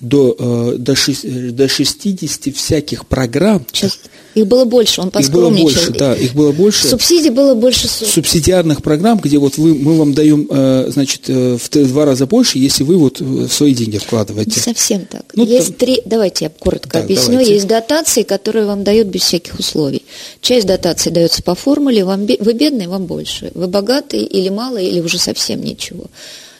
[0.00, 3.98] до, э, до, шесть- э, до 60 всяких программ, Сейчас
[4.34, 5.64] их было больше, он их было поскромничал.
[5.64, 6.86] больше, да, их было больше.
[6.88, 8.10] Субсидий было больше сотни.
[8.12, 12.84] субсидиарных программ, где вот вы, мы вам даем, э, значит, в два раза больше, если
[12.84, 14.60] вы вот свои деньги Не вкладываете.
[14.60, 15.24] совсем так.
[15.34, 17.32] Ну, есть там- три, давайте я коротко Так, объясню.
[17.32, 17.54] давайте.
[17.54, 20.02] Есть дотации, которые вам дают без всяких условий.
[20.42, 23.50] Часть дотаций дается по формуле, вам, вы бедный, вам больше.
[23.54, 26.04] Вы богатый или мало, или уже совсем ничего.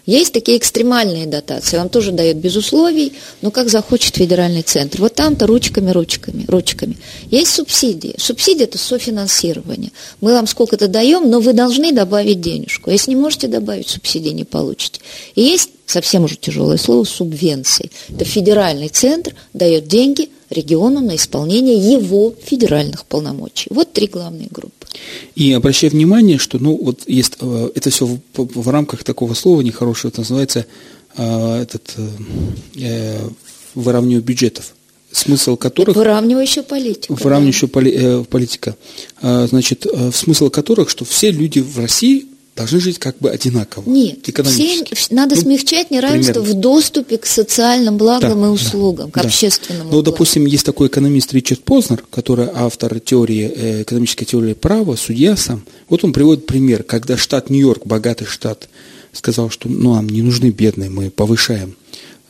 [0.06, 5.00] Есть такие экстремальные дотации, вам тоже дают без условий, но как захочет федеральный центр.
[5.00, 6.96] Вот там-то ручками, ручками, ручками.
[7.30, 8.14] Есть субсидии.
[8.16, 9.90] Субсидия– это софинансирование.
[10.20, 12.90] Мы вам сколько-то даем, но вы должны добавить денежку.
[12.90, 15.00] Если не можете добавить, субсидии не получите.
[15.34, 17.90] И есть совсем уже тяжелое слово субвенции.
[18.08, 23.68] Это федеральный центр дает деньги региону на исполнение его федеральных полномочий.
[23.70, 24.86] Вот три главные группы.
[25.34, 29.60] И обращаю внимание, что, ну, вот есть, э, это все в, в- рамках такого слова
[29.60, 30.66] нехорошего, это называется
[31.16, 32.08] э, этот, э,
[32.76, 33.28] э,
[33.74, 34.74] выравнивание бюджетов,
[35.10, 35.96] смысл которых...
[35.96, 37.12] Выравнивающая политика.
[37.12, 38.76] выравнивающая поли- э, политика,
[39.20, 43.88] А, значит, э, смысл которых, что все люди в России должны жить как бы одинаково.
[43.88, 46.54] Нет, всем- надо Ну, смягчать неравенство примерно.
[46.58, 49.20] в доступе к социальным благам Да, и да, услугам, к да.
[49.22, 54.96] общественному Ну, допустим, есть такой экономист Ричард Познер, который автор теории, э, экономической теории права,
[54.96, 55.64] судья сам.
[55.88, 58.68] Вот он приводит пример, когда штат Нью-Йорк, богатый штат,
[59.12, 61.76] сказал, что ну, нам не нужны бедные, мы повышаем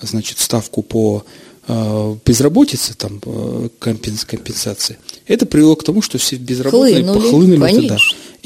[0.03, 1.25] значит, ставку по
[1.69, 4.99] э, безработице, там, э, компенс- компенсации.
[5.27, 7.97] Это привело к тому, что все безработные Хлынули, похлынули туда.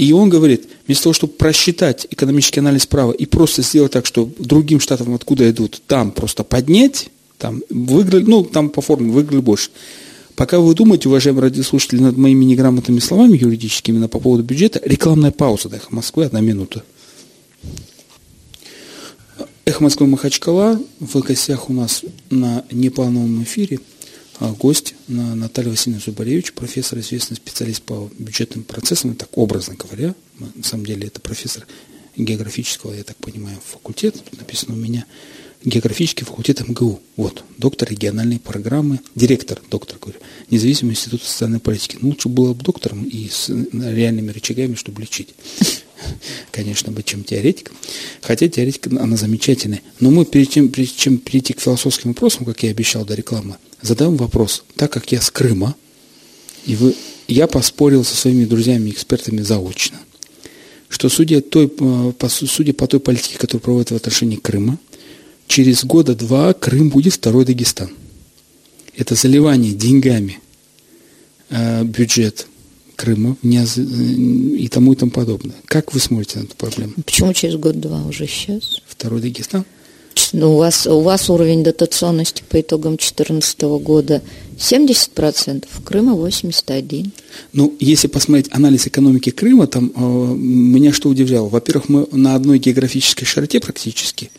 [0.01, 4.31] И он говорит, вместо того, чтобы просчитать экономический анализ права и просто сделать так, что
[4.39, 9.69] другим штатам, откуда идут, там просто поднять, там выиграли, ну, там по форме выиграли больше.
[10.37, 15.33] Пока вы думаете, уважаемые радиослушатели, над моими неграмотными словами юридическими на по поводу бюджета, рекламная
[15.33, 16.83] пауза до «Эхо Москвы», одна минута.
[19.67, 20.81] «Эхо Москвы» Махачкала.
[20.99, 23.81] В гостях у нас на неплановом эфире
[24.41, 30.15] гость на Наталья Васильевна Зубаревич, профессор, известный специалист по бюджетным процессам, так образно говоря.
[30.39, 31.67] На самом деле это профессор
[32.17, 35.05] географического, я так понимаю, факультета, тут написано у меня,
[35.65, 37.01] географический факультет МГУ.
[37.17, 40.19] Вот, доктор региональной программы, директор, доктор, говорю,
[40.51, 41.99] независимого института социальной политики.
[42.01, 45.35] Ну, лучше было бы доктором и с реальными рычагами, чтобы лечить.
[46.51, 47.77] Конечно, быть чем теоретиком.
[48.23, 49.83] Хотя теоретика, она замечательная.
[50.01, 53.57] Но мы, перед тем, прежде чем перейти к философским вопросам, как я обещал до рекламы,
[53.83, 54.65] задаем вопрос.
[54.77, 55.75] Так как я с Крыма,
[56.67, 56.95] и вы,
[57.29, 59.99] я поспорил со своими друзьями-экспертами заочно,
[60.89, 64.79] что судя, той, э, по, судя по той политике, которую проводит в отношении Крыма,
[65.47, 67.91] через года два Крым будет второй Дагестан.
[68.97, 70.41] Это заливание деньгами
[71.49, 72.47] э, бюджет
[73.01, 75.57] Крыма не и тому и тому подобное.
[75.65, 76.93] Как вы смотрите на эту проблему?
[77.07, 78.83] Почему через год-два уже сейчас?
[78.87, 79.65] Второй Дагестан?
[80.33, 84.23] Ну, у вас, у вас уровень дотационности по итогам 2014 года
[84.59, 87.09] 70%, Крыма 81%.
[87.53, 91.49] Ну, если посмотреть анализ экономики Крыма, там э, меня что удивляло?
[91.49, 94.31] Во-первых, мы на одной географической широте практически.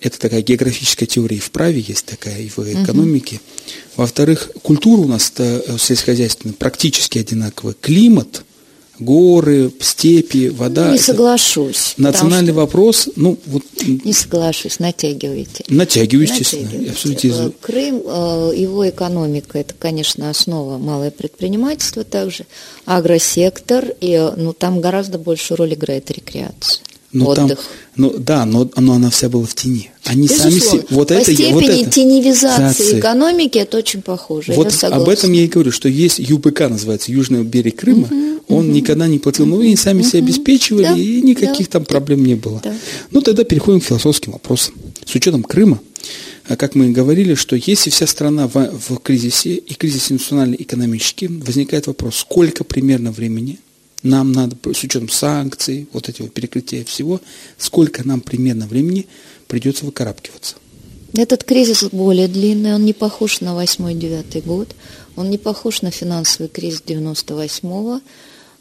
[0.00, 3.40] Это такая географическая теория и в праве есть такая, и в экономике.
[3.96, 7.74] Во-вторых, культура у нас э, сельскохозяйственная практически одинаковая.
[7.80, 8.42] Климат,
[9.00, 10.90] горы, степи, вода.
[10.92, 11.94] не соглашусь.
[11.96, 13.62] Национальный что- вопрос, ну, вот
[14.04, 15.64] Не соглашусь, натягивайте.
[15.68, 16.64] натягиваю, естественно.
[16.64, 16.90] Натягивайте.
[16.92, 22.44] Абсолютно Э, Крым, э, его экономика, это, конечно, основа малое предпринимательство также,
[22.84, 26.82] агросектор, и э, ну, там гораздо большую роль играет рекреация,
[27.12, 27.58] Там, отдых.
[27.96, 29.90] ну, да, но, но она вся была в тени.
[30.04, 30.80] Они сами Безусловно.
[30.88, 31.90] се- вот По это, степени вот это.
[31.90, 32.98] теневизации Зации.
[33.00, 34.52] экономики это очень похоже.
[34.52, 38.08] Вот об этом я и говорю, что есть ЮБК, называется Южный берег Крыма,
[38.48, 42.24] он никогда не платил, ну и сами себя обеспечивали, Да, и никаких да, там проблем
[42.24, 42.60] не было.
[42.62, 42.74] да.
[43.10, 44.74] Ну тогда переходим к философским вопросам.
[45.04, 45.80] С учетом Крыма,
[46.48, 48.54] а, как мы и говорили, что если вся страна в,
[48.88, 53.58] в кризисе, и кризис институционально-экономический, возникает вопрос, сколько примерно времени
[54.02, 57.20] нам надо, с учетом санкций, вот этого перекрытия всего,
[57.58, 59.06] сколько нам примерно времени
[59.46, 60.56] придется выкарабкиваться.
[61.12, 64.68] Этот кризис более длинный, он не похож на 8-9 год,
[65.16, 68.00] он не похож на финансовый кризис 98-го.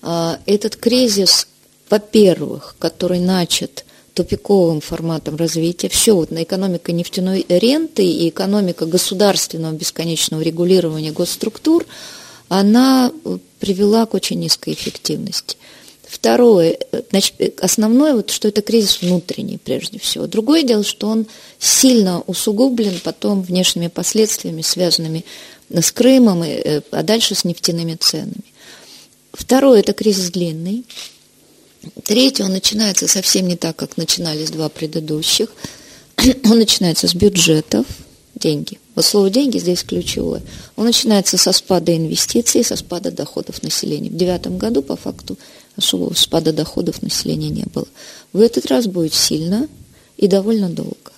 [0.01, 1.47] А, Этот кризис,
[1.89, 9.73] во-первых, который начат тупиковым форматом развития, все вот на экономика нефтяной ренты и экономика государственного
[9.73, 11.85] бесконечного регулирования госструктур,
[12.49, 13.11] она
[13.59, 15.57] привела к очень низкой эффективности.
[16.09, 16.77] Второе,
[17.11, 20.25] значит, основное, вот, что это кризис внутренний прежде всего.
[20.25, 21.27] Другое дело, что он
[21.59, 25.23] сильно усугублен потом внешними последствиями, связанными
[25.69, 28.43] с Крымом, э, а дальше с нефтяными ценами.
[29.33, 30.83] Второе– это кризис длинный.
[32.03, 35.49] Третье, он начинается совсем не так, как начинались два предыдущих.
[36.43, 37.85] Он начинается с бюджетов,
[38.39, 38.79] деньги.
[38.95, 40.41] Вот слово «деньги» здесь ключевое.
[40.75, 44.09] Он начинается со спада инвестиций, со спада доходов населения.
[44.09, 45.37] В девятом году, по факту,
[45.75, 47.87] особого спада доходов населения не было.
[48.33, 49.67] В этот раз будет сильно
[50.17, 51.11] и довольно долго.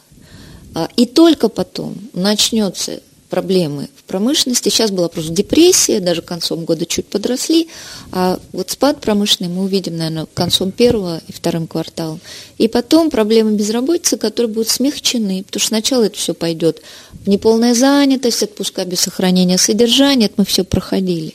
[0.73, 4.69] А, и только потом начнется проблемы в промышленности.
[4.69, 7.69] Сейчас была просто депрессия, даже концом года чуть подросли,
[8.11, 12.19] а вот спад промышленный мы увидим, наверное, концом первого и вторым кварталом.
[12.57, 16.81] И потом проблемы безработицы, которые будут смягчены, потому что сначала это все пойдет
[17.25, 21.33] неполная занятость, отпуска без сохранения содержания, это мы все проходили.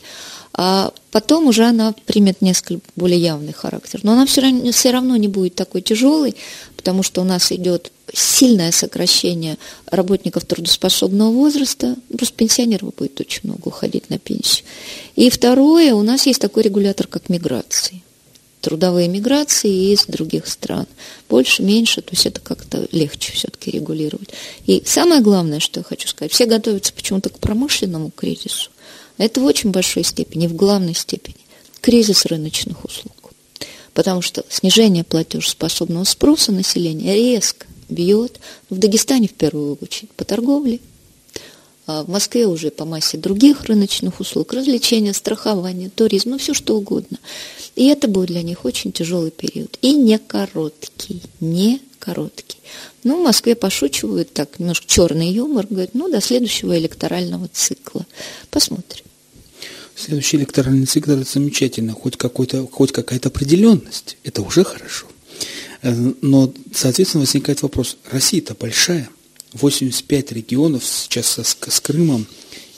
[0.58, 4.00] А потом уже она примет несколько более явный характер.
[4.02, 6.34] Но она все равно, все равно не будет такой тяжелой,
[6.76, 9.58] потому что у нас идет сильное сокращение
[9.90, 14.64] работников трудоспособного возраста, просто пенсионеров будет очень много уходить на пенсию.
[15.14, 18.02] И второе, у нас есть такой регулятор, как миграции.
[18.66, 20.88] Трудовые миграции из других стран.
[21.28, 24.30] Больше, меньше, то есть это как-то легче все-таки регулировать.
[24.66, 28.72] И самое главное, что я хочу сказать, все готовятся почему-то к промышленному кризису.
[29.18, 31.36] Это в очень большой степени, в главной степени,
[31.80, 33.30] кризис рыночных услуг.
[33.94, 38.40] Потому что снижение платежеспособного спроса населения резко бьет.
[38.68, 40.80] В Дагестане в первую очередь по торговле,
[41.86, 47.18] в Москве уже по массе других рыночных услуг, развлечения, страхование, туризм, ну все что угодно.
[47.76, 49.78] И это будет для них очень тяжелый период.
[49.82, 52.58] И не короткий, не короткий.
[53.04, 58.06] Ну, в Москве пошучивают так, немножко черный юмор, говорят, ну, до следующего электорального цикла.
[58.50, 59.04] Посмотрим.
[59.94, 65.06] Следующий электоральный цикл– это замечательно, хоть, какой-то, хоть какая-то определенность, это уже хорошо.
[65.82, 69.08] Э, но, соответственно, возникает вопрос, Россия-то большая,
[69.56, 72.26] 85 регионов сейчас с, с Крымом,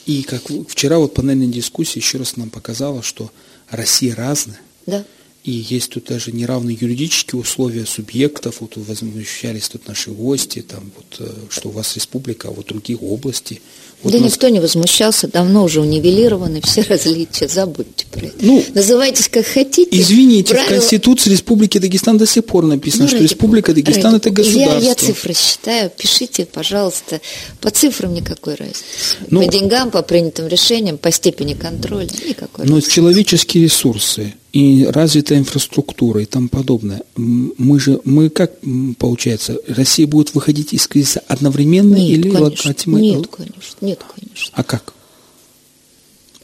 [0.05, 3.31] и как вчера вот панельная дискуссия еще раз нам показала, что
[3.69, 4.59] Россия разная.
[4.85, 5.05] Да.
[5.43, 8.59] И есть тут даже неравные юридические условия субъектов.
[8.59, 12.99] Вот возмущались тут наши гости, там вот, э, что у вас республика, а вот другие
[12.99, 13.61] области.
[14.01, 14.31] Вот да нас...
[14.31, 18.35] никто не возмущался, давно уже унивелированы все различия, забудьте про это.
[18.39, 19.89] Ну, Называйтесь как хотите.
[19.91, 20.67] Извините, правила...
[20.67, 23.25] в Конституции Республики Дагестан до сих пор написано, ну, что ради...
[23.25, 24.17] Республика Дагестан ради...
[24.17, 24.79] это государство.
[24.79, 27.19] Я, я цифры считаю, пишите, пожалуйста,
[27.59, 28.83] по цифрам никакой разницы.
[29.29, 32.89] Ну, по деньгам, по принятым решениям, по степени контроля, никакой но разницы.
[32.89, 37.03] Но человеческие ресурсы, и развитая инфраструктура и тому подобное.
[37.15, 38.53] Мы же, мы как
[38.97, 44.53] получается, Россия будет выходить из кризиса одновременно нет, или конечно, Нет, конечно, нет, конечно.
[44.53, 44.93] А как?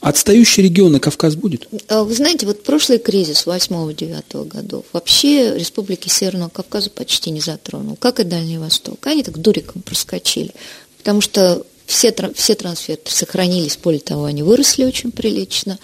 [0.02, 1.68] Отстающие регионы Кавказ будет?
[1.88, 7.96] А вы знаете, вот прошлый кризис 8-9 годов вообще республики Северного Кавказа почти не затронул,
[7.96, 9.06] как и Дальний Восток.
[9.06, 10.54] Они так дуриком проскочили,
[10.98, 15.78] потому что все, все трансферты сохранились, более того, они выросли очень прилично.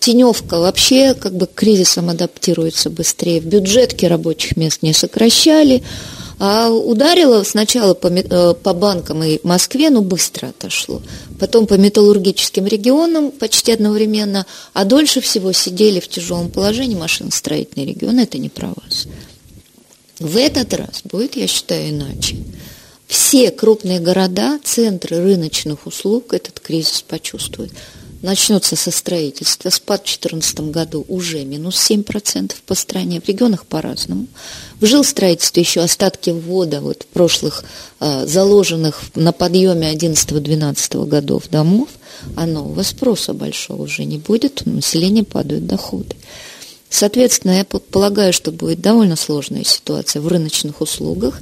[0.00, 3.40] Теневка вообще как бы к кризисам адаптируется быстрее.
[3.40, 5.82] В бюджетке рабочих мест не сокращали.
[6.38, 11.00] А ударило сначала по, э, по банкам и Москве, но быстро отошло.
[11.40, 14.44] Потом по металлургическим регионам почти одновременно,
[14.74, 18.20] а дольше всего сидели в тяжелом положении машиностроительные регионы.
[18.20, 19.06] Это не про вас.
[20.18, 22.36] В этот раз будет, я считаю, иначе.
[23.06, 27.72] Все крупные города, центры рыночных услуг этот кризис почувствуют
[28.26, 29.70] начнется со строительства.
[29.70, 34.26] Спад в 2014 году уже минус 7% по стране, в регионах по-разному.
[34.80, 37.64] В жилстроительстве еще остатки ввода вот прошлых
[38.00, 41.88] э, заложенных на подъеме 11-12 годов домов,
[42.34, 46.16] а нового спроса большого уже не будет, у населения падают доходы.
[46.90, 51.40] Соответственно, я полагаю, что будет довольно сложная ситуация в рыночных услугах.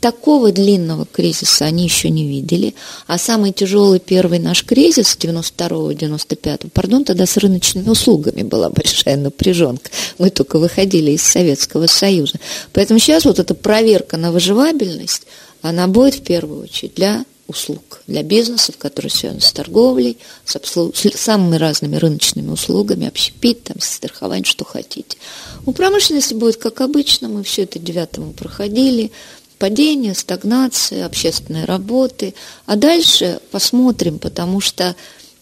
[0.00, 2.74] Такого длинного кризиса они еще не видели.
[3.06, 9.90] А самый тяжелый первый наш кризис 92-95, пардон, тогда с рыночными услугами была большая напряженка.
[10.18, 12.34] Мы только выходили из Советского Союза.
[12.72, 15.22] Поэтому сейчас вот эта проверка на выживабельность,
[15.62, 20.96] она будет в первую очередь для услуг, для бизнесов, которые связаны с торговлей, с, обслуг...
[20.96, 25.16] с самыми разными рыночными услугами, общепит, там, страхование, что хотите.
[25.64, 29.12] У промышленности будет как обычно, мы все это девятому проходили,
[29.58, 32.34] падение, стагнация, общественной работы.
[32.66, 34.94] А дальше посмотрим, потому что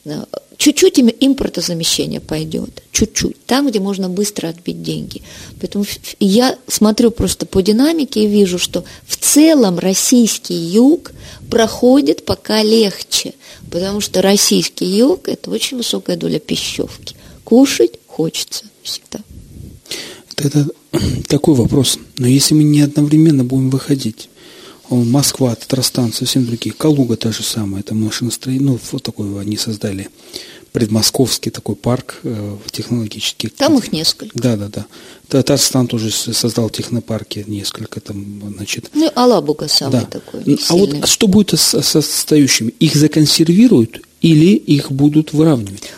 [0.05, 0.25] э,
[0.57, 5.23] чуть-чуть импортозамещение пойдет, чуть-чуть, там, где можно быстро отбить деньги.
[5.61, 5.85] Поэтому
[6.21, 11.12] я смотрю просто по динамике и вижу, что в целом российский юг
[11.51, 13.35] проходит пока легче,
[13.71, 17.17] потому что российский юг– это очень высокая доля пищевки.
[17.45, 19.21] Кушать хочется всегда.
[20.45, 20.66] Тогда
[21.28, 21.99] такой вопрос.
[22.18, 24.28] Но если мы не одновременно будем выходить,
[24.90, 30.11] Москва, Татарстан, совсем другие, Калуга та же самая, это машиностроение, ну, вот такой они создали
[30.72, 33.49] предмосковский такой парк э, технологический.
[33.49, 34.38] Там их несколько.
[34.38, 34.86] Да, да, да.
[35.28, 38.90] Татарстан тоже создал технопарки несколько там, значит.
[38.92, 40.07] Ну, Алабуга самый да.
[40.07, 40.42] такой.
[40.42, 40.61] Сильный.
[40.68, 42.74] А вот что будет с, с отстающими?
[42.80, 45.92] Их законсервируют или их будут выравнивать?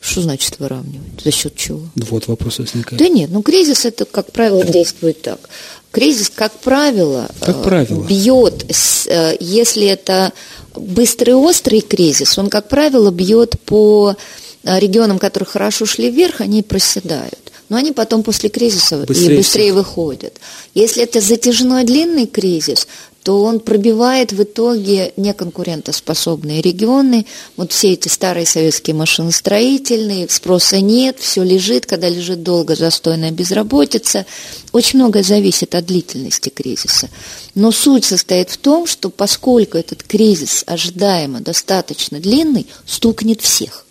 [0.00, 1.22] Что значит выравнивать?
[1.22, 1.82] За счет чего?
[1.94, 2.98] Вот вопрос возникает.
[2.98, 5.38] Да нет, ну кризис это, как правило, действует так.
[5.92, 8.04] Кризис, как правило, как э, правило.
[8.04, 8.64] бьет,
[9.08, 10.32] э, если это
[10.74, 14.16] быстрый острый кризис, он, как правило, бьет по
[14.62, 17.38] э, регионам, которые хорошо шли вверх, они проседают.
[17.68, 19.74] Но они потом после кризиса быстрее и быстрее всех.
[19.74, 20.40] выходят.
[20.74, 22.86] Если это затяжной длинный кризис,
[23.22, 27.26] то он пробивает в итоге неконкурентоспособные регионы.
[27.56, 34.24] Вот все эти старые советские машиностроительные, спроса нет, все лежит, когда лежит долго, застойная безработица.
[34.72, 37.10] Очень многое зависит от длительности кризиса.
[37.54, 43.84] Но суть состоит в том, что поскольку этот кризис ожидаемо достаточно длинный, стукнет всех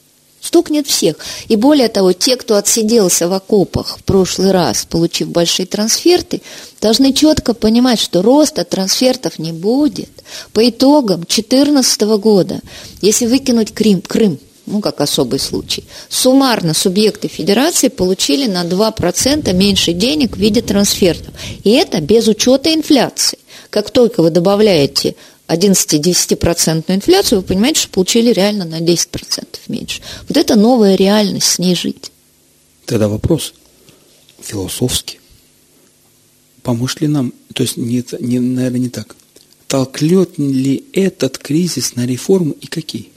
[0.50, 1.18] стукнет всех.
[1.48, 6.42] И более того, те, кто отсиделся в окопах в прошлый раз, получив большие трансферты,
[6.82, 10.10] должны четко понимать, что роста трансфертов не будет.
[10.52, 12.62] По итогам 2014 года,
[13.00, 19.94] если выкинуть Крым, Крым, ну, как особый случай, суммарно субъекты федерации получили на 2% меньше
[19.94, 21.34] денег в виде трансфертов.
[21.64, 23.38] И это без учета инфляции.
[23.70, 25.16] Как только вы добавляете
[25.50, 30.02] 11-10% инфляцию, вы понимаете, что получили реально на 10% меньше.
[30.28, 32.12] Вот это новая реальность, с ней жить.
[32.86, 33.54] Тогда вопрос
[34.42, 35.20] философский.
[36.64, 39.16] Поможет ли нам, то есть, не, не, наверное, не так,
[39.68, 43.10] толкнет ли этот кризис на реформы и какие?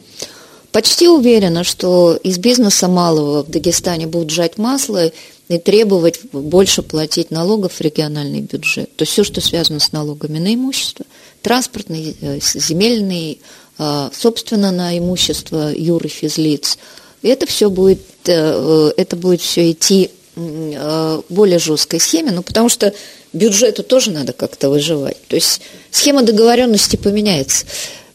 [0.71, 5.13] Почти уверена, что из бизнеса малого в Дагестане будут жать масло
[5.49, 8.95] и требовать больше платить налогов в региональный бюджет.
[8.97, 11.05] То есть все, что связано с налогами на имущество,
[11.43, 13.41] транспортный, э, земельный,
[13.79, 16.79] э, собственно, на имущество юр и физлиц.
[17.23, 22.95] И это все будет, э, это будет все идти более жесткой схеме, ну, потому что
[23.35, 25.19] бюджету тоже надо как-то выживать.
[25.29, 27.67] То есть схема договоренности поменяется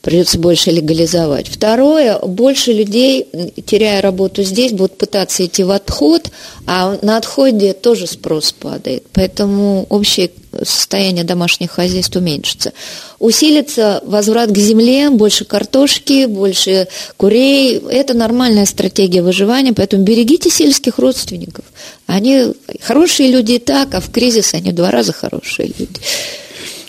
[0.08, 1.49] придется больше легализовать.
[1.49, 3.28] Второе, больше людей,
[3.66, 6.32] теряя работу здесь, будут пытаться идти в отход,
[6.66, 9.03] а на отходе тоже спрос падает.
[9.12, 10.32] Поэтому общее
[10.64, 12.72] состояние домашних хозяйств уменьшится.
[13.20, 16.88] Усилится возврат к земле, больше картошки, больше
[17.18, 17.78] курей.
[17.89, 21.66] Это нормальная стратегия выживания, поэтому берегите сельских родственников.
[22.05, 25.99] Они хорошие люди и так, а в кризис они два раза хорошие люди.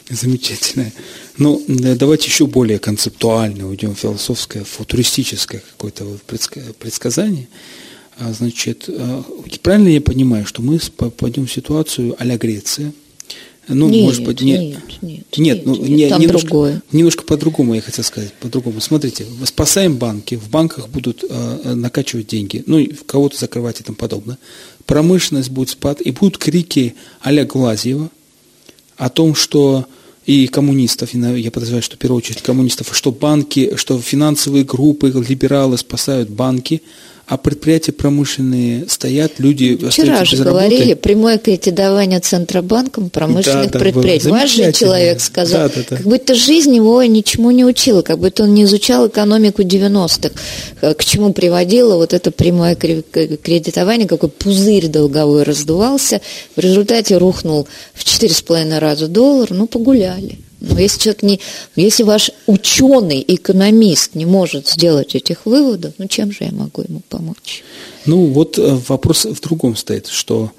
[0.08, 0.92] Замечательно.
[1.38, 6.04] Ну, давайте еще более концептуально уйдем, философское, футуристическое какое-то
[6.78, 7.48] предсказание.
[8.18, 9.24] А, значит, а,
[9.62, 12.92] правильно я понимаю, что мы попадем в ситуацию а-ля Греция,
[13.68, 14.60] ну, нет, может быть, нет.
[14.60, 16.82] Нет, нет, нет, ну, нет, не, там немножко, другое.
[16.90, 18.80] немножко по-другому, я хотел сказать, по-другому.
[18.80, 24.38] Смотрите, спасаем банки, в банках будут э, накачивать деньги, ну, кого-то закрывать и тому подобное.
[24.86, 28.10] Промышленность будет спад, и будут крики а-ля Глазьева
[28.96, 29.86] о том, что
[30.28, 35.78] и коммунистов, я подозреваю, что в первую очередь коммунистов, что банки, что финансовые группы, либералы
[35.78, 36.82] спасают банки,
[37.28, 40.96] а предприятия промышленные стоят, люди Вчера же говорили, работы.
[40.96, 44.28] прямое кредитование Центробанком промышленных да, предприятий.
[44.28, 45.96] Важный человек сказал, да, да, да.
[45.96, 50.30] как будто жизнь его ничему не учила, как будто он не изучал экономику 90-х,
[50.80, 56.22] э, к чему приводило вот это прямое кредитование, какой пузырь долговой раздувался,
[56.56, 60.38] в результате рухнул в 4,5 раза доллар, ну погуляли.
[60.60, 61.40] Но если человек не,
[61.76, 67.00] если ваш ученый, экономист не может сделать этих выводов, ну чем же я могу ему
[67.08, 67.62] помочь?
[68.06, 70.50] Ну вот э, вопрос в другом стоит, что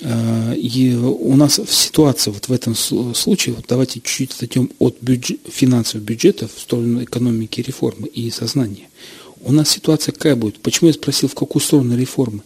[0.00, 4.96] э, и у нас в ситуации вот в этом случае, вот давайте чуть-чуть отойдем от
[5.02, 8.88] бюджет, финансовых бюджетов в сторону экономики реформы и сознания.
[9.42, 10.60] У нас ситуация какая будет?
[10.60, 12.40] Почему я спросил, в какую сторону реформы?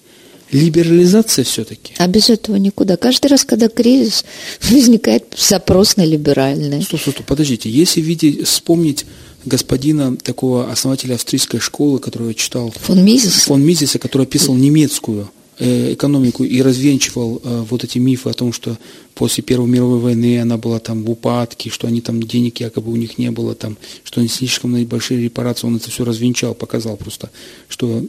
[0.52, 1.94] Либерализация все-таки.
[1.96, 2.96] А без этого никуда.
[2.98, 4.24] Каждый раз, когда кризис,
[4.70, 6.82] возникает запрос на либеральное.
[6.82, 7.70] Стоп, стоп, стоп, подождите.
[7.70, 9.06] Если видеть, вспомнить
[9.46, 12.72] господина, такого основателя австрийской школы, которого я читал.
[12.82, 13.44] Фон Мизис.
[13.44, 18.52] Фон Мизиса, который описывал немецкую э, экономику и развенчивал э, вот эти мифы о том,
[18.52, 18.76] что
[19.14, 22.96] после Первой мировой войны она была там в упадке, что они там денег якобы у
[22.96, 27.30] них не было, там, что они слишком большие репарации, он это все развенчал, показал просто,
[27.68, 28.04] что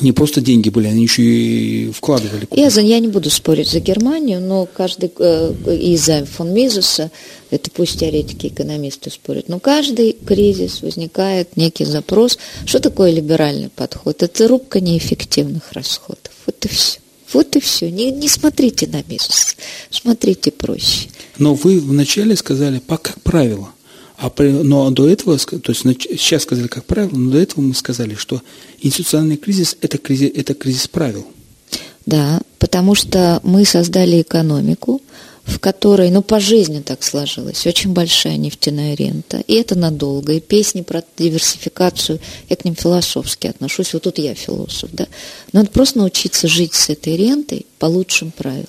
[0.00, 2.46] не просто деньги были, они еще и вкладывали.
[2.50, 7.10] Я, за, я не буду спорить за Германию, но каждый э, из-за фон Мизуса,
[7.50, 12.38] это пусть теоретики, экономисты спорят, но каждый кризис возникает некий запрос.
[12.64, 14.22] Что такое либеральный подход?
[14.22, 16.32] Это рубка неэффективных расходов.
[16.46, 16.98] Вот и все.
[17.32, 17.90] Вот и все.
[17.90, 19.56] Не, не смотрите на минус,
[19.90, 21.08] смотрите проще.
[21.38, 23.70] Но вы вначале сказали, по, как правило.
[24.18, 28.14] А, но до этого, то есть сейчас сказали как правило, но до этого мы сказали,
[28.14, 28.40] что
[28.86, 31.26] институциональный кризис это кризис, это кризис правил.
[32.04, 35.02] Да, потому что мы создали экономику,
[35.46, 40.40] в которой, ну, по жизни так сложилось, очень большая нефтяная рента, и это надолго, и
[40.40, 42.18] песни про диверсификацию,
[42.48, 45.06] я к ним философски отношусь, вот тут я философ, да,
[45.52, 48.66] надо просто научиться жить с этой рентой по лучшим правилам,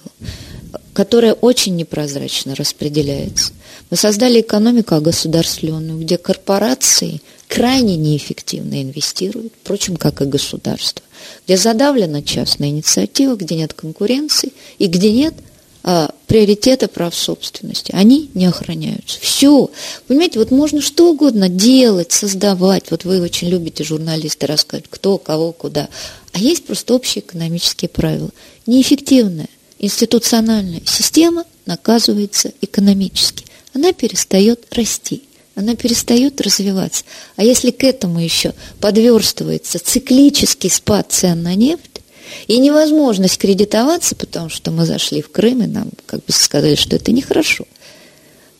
[0.93, 3.53] которая очень непрозрачно распределяется.
[3.89, 11.03] Мы создали экономику огосударствленную, где корпорации крайне неэффективно инвестируют, впрочем, как и государство,
[11.45, 15.33] где задавлена частная инициатива, где нет конкуренции и где нет–
[15.89, 17.93] а, приоритеты прав собственности.
[17.95, 19.19] Они не охраняются.
[19.21, 19.71] Все.
[20.07, 22.91] Понимаете, вот можно что угодно делать, создавать.
[22.91, 25.87] Вот вы очень любите журналисты рассказывать, кто, кого, куда.
[26.33, 28.31] А есть просто общие экономические правила.
[28.65, 29.47] Неэффективная
[29.79, 33.45] институциональная система наказывается экономически.
[33.73, 35.23] Она перестает расти
[35.57, 37.03] она перестает развиваться.
[37.35, 42.01] А если к этому еще подверстывается циклический спад цен на нефть,
[42.47, 46.95] и невозможность кредитоваться, потому что мы зашли в Крым, и нам как бы сказали, что
[46.95, 47.65] это нехорошо,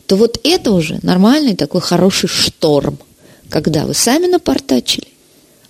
[0.06, 2.98] то вот это уже нормальный такой хороший шторм,
[3.48, 5.06] когда вы сами напортачили,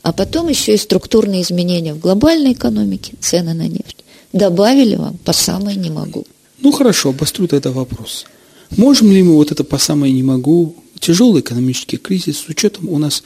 [0.02, 5.32] а потом еще и структурные изменения в глобальной экономике, цены на нефть, добавили вам по
[5.32, 6.24] самое не могу.
[6.60, 8.24] Ну хорошо, обострю тогда вопрос.
[8.76, 12.98] Можем ли мы вот это по самое не могу, тяжелый экономический кризис с учетом у
[12.98, 13.22] нас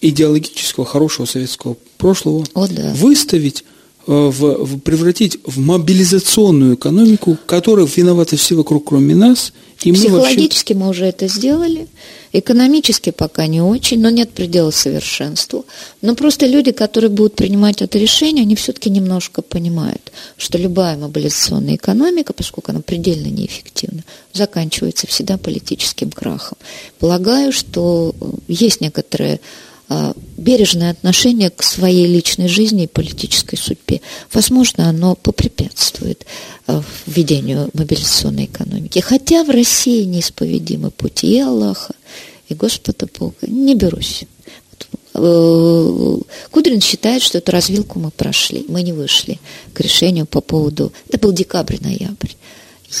[0.00, 2.92] идеологического хорошего советского прошлого О, да.
[2.94, 3.64] выставить
[4.08, 9.52] в, в, превратить в мобилизационную экономику, которая виноваты все вокруг, кроме нас.
[9.84, 10.86] И Психологически мы, вообще...
[10.86, 11.86] мы уже это сделали,
[12.32, 15.66] экономически пока не очень, но нет предела совершенству.
[16.00, 21.76] Но просто люди, которые будут принимать это решение, они все-таки немножко понимают, что любая мобилизационная
[21.76, 24.02] экономика, поскольку она предельно неэффективна,
[24.32, 26.58] заканчивается всегда политическим крахом.
[26.98, 28.14] Полагаю, что
[28.48, 29.38] есть некоторые
[30.36, 34.00] бережное отношение к своей личной жизни и политической судьбе.
[34.32, 36.26] Возможно, оно попрепятствует
[36.66, 39.00] а, введению мобилизационной экономики.
[39.00, 41.94] Хотя в России неисповедимы пути и Аллаха,
[42.48, 43.34] и Господа Бога.
[43.42, 44.24] Не берусь.
[45.14, 46.16] Э,
[46.50, 49.38] Кудрин считает, что эту развилку мы прошли, мы не вышли
[49.74, 50.92] к решению по поводу...
[51.08, 52.32] Это был декабрь-ноябрь.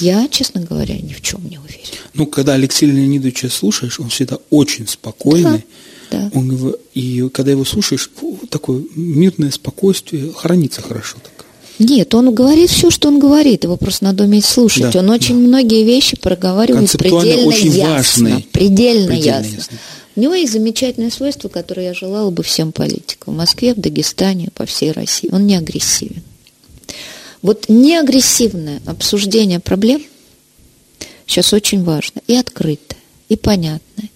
[0.00, 1.98] Я, честно говоря, ни в чем не уверен.
[2.14, 5.62] Ну, когда Алексея Леонидовича слушаешь, он всегда очень спокойный, да
[6.10, 6.30] да.
[6.34, 8.10] Он, и когда его слушаешь,
[8.50, 11.16] такое мирное спокойствие хранится хорошо.
[11.22, 11.46] Так.
[11.78, 14.92] Нет, он говорит все, что он говорит, его просто надо уметь слушать.
[14.92, 15.46] Да, он очень да.
[15.48, 18.30] многие вещи проговаривает предельно очень ясно.
[18.30, 18.48] Важный.
[18.50, 19.54] Предельно, предельно ясно.
[19.56, 19.78] ясно.
[20.16, 23.34] У него есть замечательное свойство, которое я желала бы всем политикам.
[23.34, 25.30] В Москве, в Дагестане, по всей России.
[25.30, 26.22] Он не агрессивен.
[27.42, 30.02] Вот неагрессивное обсуждение проблем
[31.24, 32.20] сейчас очень важно.
[32.26, 32.98] И открытое,
[33.28, 34.10] и понятное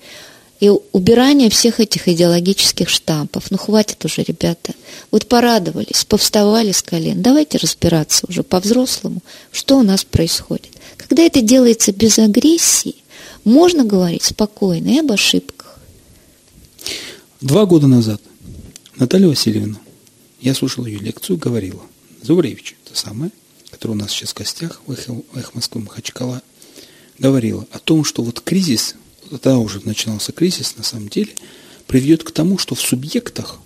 [0.63, 3.51] и убирание всех этих идеологических штампов.
[3.51, 4.75] Ну, хватит уже, ребята.
[5.11, 7.21] Вот порадовались, повставали с колен.
[7.21, 10.69] Давайте разбираться уже по-взрослому, что у нас происходит.
[10.97, 12.95] Когда это делается без агрессии,
[13.43, 15.81] можно говорить спокойно и об ошибках.
[17.41, 18.23] Два года назад
[18.95, 19.81] Наталья Васильевна,
[20.41, 21.83] я слушал ее лекцию, говорила,
[22.23, 23.33] Зубревич, это самое,
[23.73, 26.41] которое у нас сейчас в гостях, в Эхо Москвы Махачкала,
[27.19, 28.95] говорила о том, что вот кризис
[29.39, 31.31] тогда уже начинался кризис, на самом деле,
[31.87, 33.59] приведет к тому, что в субъектах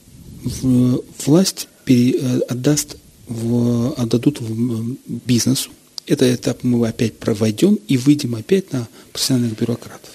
[1.24, 2.96] власть пере, отдаст
[3.28, 5.70] в, отдадут в бизнесу.
[6.06, 10.10] Этот этап мы опять проводим и выйдем опять на профессиональных бюрократов.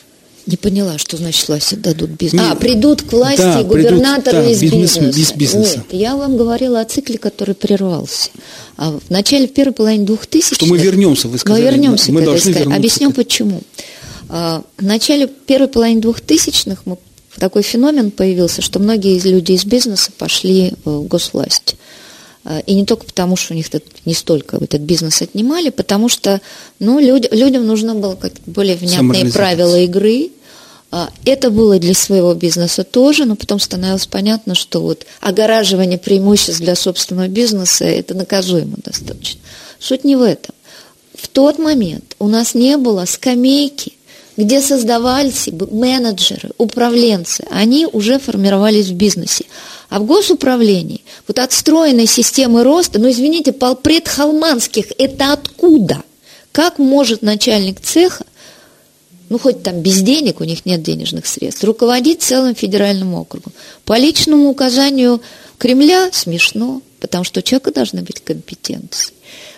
[0.47, 2.45] Не поняла, что значит власть отдадут бизнесу.
[2.49, 5.19] А, придут к власти да, губернаторы придут, да, из бизнес, бизнеса.
[5.19, 5.77] Без бизнеса.
[5.77, 8.31] Нет, я вам говорила о цикле, который прервался.
[8.77, 11.61] А в начале, в первой половине 2000 Что мы вернемся, вы сказали.
[11.61, 13.15] Мы вернемся мы к этой вернуться Объясню, к...
[13.15, 13.61] почему.
[14.33, 16.83] А, в начале первой половины двухтысячных
[17.37, 21.75] такой феномен появился, что многие люди из бизнеса пошли в госвласть.
[22.45, 23.67] А, и не только потому, что у них
[24.05, 26.39] не столько этот бизнес отнимали, потому что
[26.79, 30.29] ну, люд, людям нужно было как более внятные правила игры.
[31.23, 36.75] Это было для своего бизнеса тоже, но потом становилось понятно, что вот огораживание преимуществ для
[36.75, 39.39] собственного бизнеса– это наказуемо достаточно.
[39.79, 40.53] Суть не в этом.
[41.15, 43.93] В тот момент у нас не было скамейки
[44.37, 49.45] где создавались менеджеры, управленцы, они уже формировались в бизнесе.
[49.89, 56.03] А в госуправлении вот отстроенной системы роста, ну извините, полпред Халманских, это откуда?
[56.51, 58.25] Как может начальник цеха,
[59.29, 63.51] ну хоть там без денег, у них нет денежных средств, руководить целым федеральным округом?
[63.85, 65.21] По личному указанию
[65.57, 69.13] Кремля смешно, потому что у человека должны быть компетенции.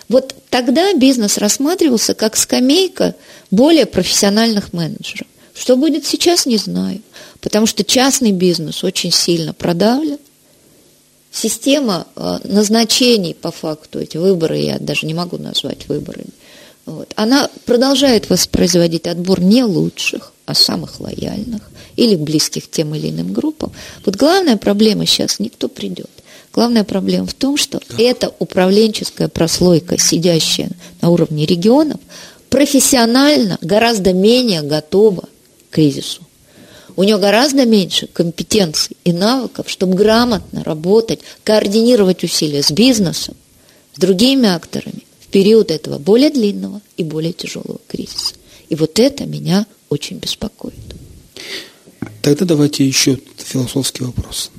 [0.08, 3.14] Вот тогда бизнес рассматривался как скамейка
[3.50, 5.26] более профессиональных менеджеров.
[5.54, 7.00] Что будет сейчас, не знаю,
[7.40, 10.18] потому что частный бизнес очень сильно продавлен.
[11.30, 16.30] Система э, назначений по факту, эти выборы я даже не могу назвать выборами,
[16.86, 21.62] вот, она продолжает воспроизводить отбор не лучших, а самых лояльных
[21.96, 23.72] или близких тем или иным группам.
[24.04, 26.10] Вот главная проблема сейчас, никто придет.
[26.54, 27.96] Главная проблема в том, что да.
[27.98, 30.70] эта управленческая прослойка, сидящая
[31.02, 31.98] на уровне регионов,
[32.48, 36.22] профессионально гораздо менее готова к кризису.
[36.94, 43.34] У нее гораздо меньше компетенций и навыков, чтобы грамотно работать, координировать усилия с бизнесом,
[43.96, 48.34] с другими акторами в период этого более длинного и более тяжелого кризиса.
[48.68, 50.74] И вот это меня очень беспокоит.
[52.22, 54.52] Тогда давайте еще философский вопрос.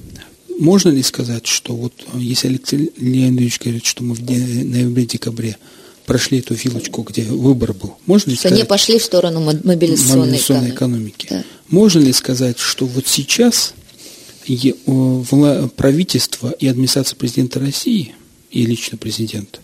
[0.59, 5.57] Можно ли сказать, что вот э, если Алексей Леонидович говорит, что мы в ноябре-декабре
[6.05, 8.59] прошли эту вилочку, где выбор был, можно ли что сказать...
[8.59, 10.75] не пошли в сторону мобилизационной, мобилизационной экономики.
[10.75, 11.27] экономики.
[11.29, 11.43] Да.
[11.69, 13.73] Можно ли сказать, что вот сейчас
[15.75, 18.13] правительство и администрация президента России
[18.51, 19.59] и лично президент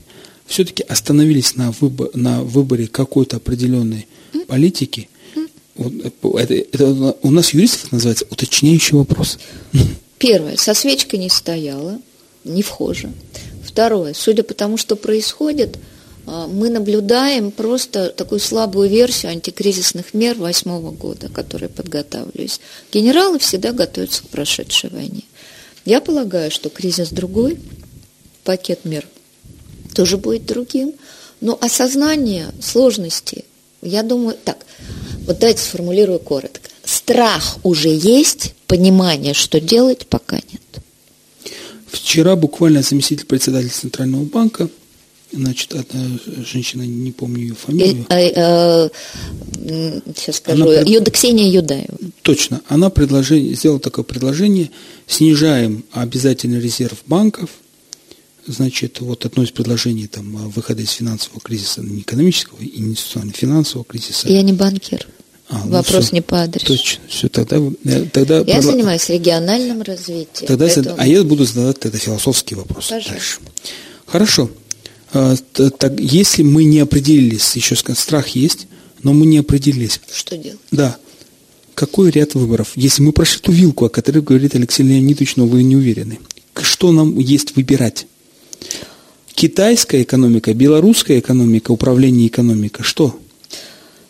[0.48, 4.08] все-таки остановились на, выбор, на выборе какой-то определенной
[4.48, 5.08] политики,
[5.76, 5.94] вот,
[6.40, 9.40] это, это у нас юристов называется уточняющий вопрос.
[10.22, 12.00] Первое, со свечкой не стояла,
[12.44, 13.12] не вхожа.
[13.66, 15.80] Второе, судя по тому, что происходит,
[16.28, 22.60] а, мы наблюдаем просто такую слабую версию антикризисных мер восьмого года, которые подготавливались.
[22.94, 25.24] Генералы всегда готовятся к прошедшей войне.
[25.86, 27.58] Я полагаю, что кризис другой,
[28.44, 29.08] пакет мер
[29.96, 30.94] тоже будет другим,
[31.40, 33.44] но осознание сложности,
[33.82, 34.68] я думаю, так,
[35.26, 36.70] вот давайте сформулирую коротко.
[36.86, 41.52] Страх уже есть, понимания, что делать, пока нет.
[41.88, 44.70] Вчера буквально заместитель председателя Центрального банка,
[45.34, 46.02] значит, одна
[46.50, 48.06] женщина, не помню ее фамилию.
[48.08, 48.90] Э, э,
[49.56, 51.98] э, сейчас скажу, она, Ксения Юдаева.
[52.22, 52.62] Точно.
[52.70, 54.72] Она предложение, сделала такое предложение,
[55.06, 57.50] снижаем обязательный резерв банков,
[58.48, 64.30] значит, вот одно из предложений там, выхода из финансового кризиса, не экономического, инвестиционного, финансового кризиса.
[64.30, 65.08] Я не банкир.
[65.52, 66.66] А, ну Вопрос все, не по адресу.
[66.66, 67.04] Точно.
[67.10, 68.62] Все, тогда, э, тогда я продла...
[68.62, 70.48] занимаюсь региональным развитием.
[70.48, 70.96] Тогда, поэтому...
[70.98, 73.12] А я буду задавать тогда философский вопрос Пожалуйста.
[73.12, 73.40] дальше.
[74.06, 74.50] Хорошо.
[75.12, 75.36] А,
[75.78, 78.68] так, если мы не определились, еще страх есть,
[79.04, 80.00] но мы не определились.
[80.14, 80.60] Что делать?
[80.72, 80.96] Да.
[81.76, 82.72] Какой ряд выборов?
[82.76, 86.20] Если мы прошли ту вилку, о которой говорит Алексей Леонидович, но вы не уверены,
[86.62, 88.08] что нам есть выбирать?
[89.34, 93.20] Китайская экономика, белорусская экономика, управление экономика, что?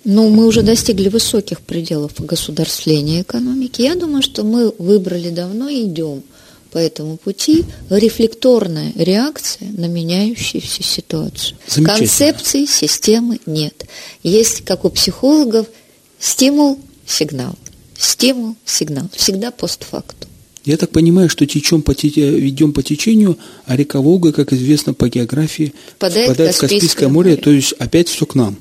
[0.04, 3.82] Ну, мы уже достигли высоких пределов государствления экономики.
[3.82, 6.24] Я думаю, что мы выбрали давно и идем
[6.72, 7.66] по этому пути.
[7.89, 11.58] Рефлекторная реакция на меняющуюся ситуацию.
[11.84, 13.86] Концепции, системы нет.
[14.24, 15.68] Есть, как у психологов,
[16.20, 17.56] стимул, сигнал.
[17.97, 19.08] Стимул, сигнал.
[19.16, 20.30] Всегда постфактум.
[20.66, 25.10] Я так понимаю, что течем по, идем по течению, а река Волга, как известно по
[25.10, 28.58] географии, впадает, впадает в Каспийское море, море, то есть опять все к нам.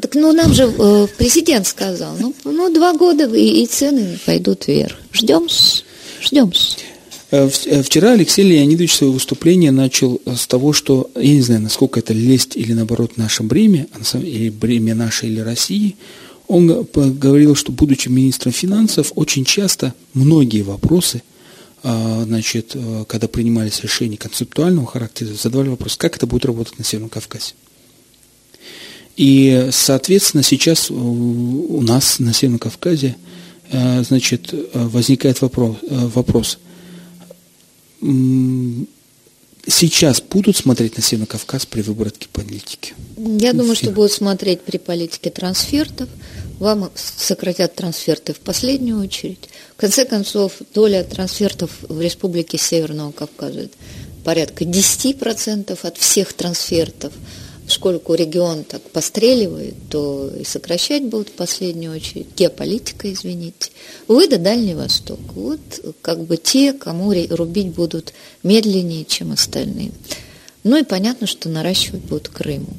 [0.00, 4.66] Так ну нам же э, президент сказал, ну, ну два года и, и цены пойдут
[4.66, 4.96] вверх.
[5.12, 5.48] Ждем,
[6.20, 6.50] ждем.
[7.30, 12.00] Э, э, вчера Алексей Леонидович свое выступление начал с того, что, я не знаю, насколько
[12.00, 15.96] это лесть или наоборот наше бремя, а или бремя наше или России,
[16.48, 21.22] он говорил, что, будучи министром финансов, очень часто многие вопросы,
[21.82, 22.76] а, значит,
[23.08, 27.54] когда принимались решения концептуального характера, задавали вопрос, как это будет работать на Северном Кавказе.
[29.16, 33.16] И, соответственно, сейчас у нас на Северном Кавказе
[33.70, 36.58] э, значит, возникает вопрос, э, вопрос.
[39.66, 42.94] Сейчас будут смотреть на Северный Кавказ при выборке политики?
[43.16, 46.08] Я думаю, что будут смотреть при политике трансфертов.
[46.58, 49.48] Вам сократят трансферты в последнюю очередь.
[49.76, 53.68] В конце концов, доля трансфертов в Республике Северного Кавказа
[54.24, 57.12] порядка 10% от всех трансфертов–
[57.66, 62.28] поскольку регион так постреливает, то и сокращать будут в последнюю очередь.
[62.36, 63.70] Геополитика, извините.
[64.08, 65.20] Вы да Дальний Восток.
[65.34, 65.60] Вот
[66.02, 69.92] как бы те, кому рубить будут медленнее, чем остальные.
[70.64, 72.74] Ну и понятно, что наращивать будут Крыму.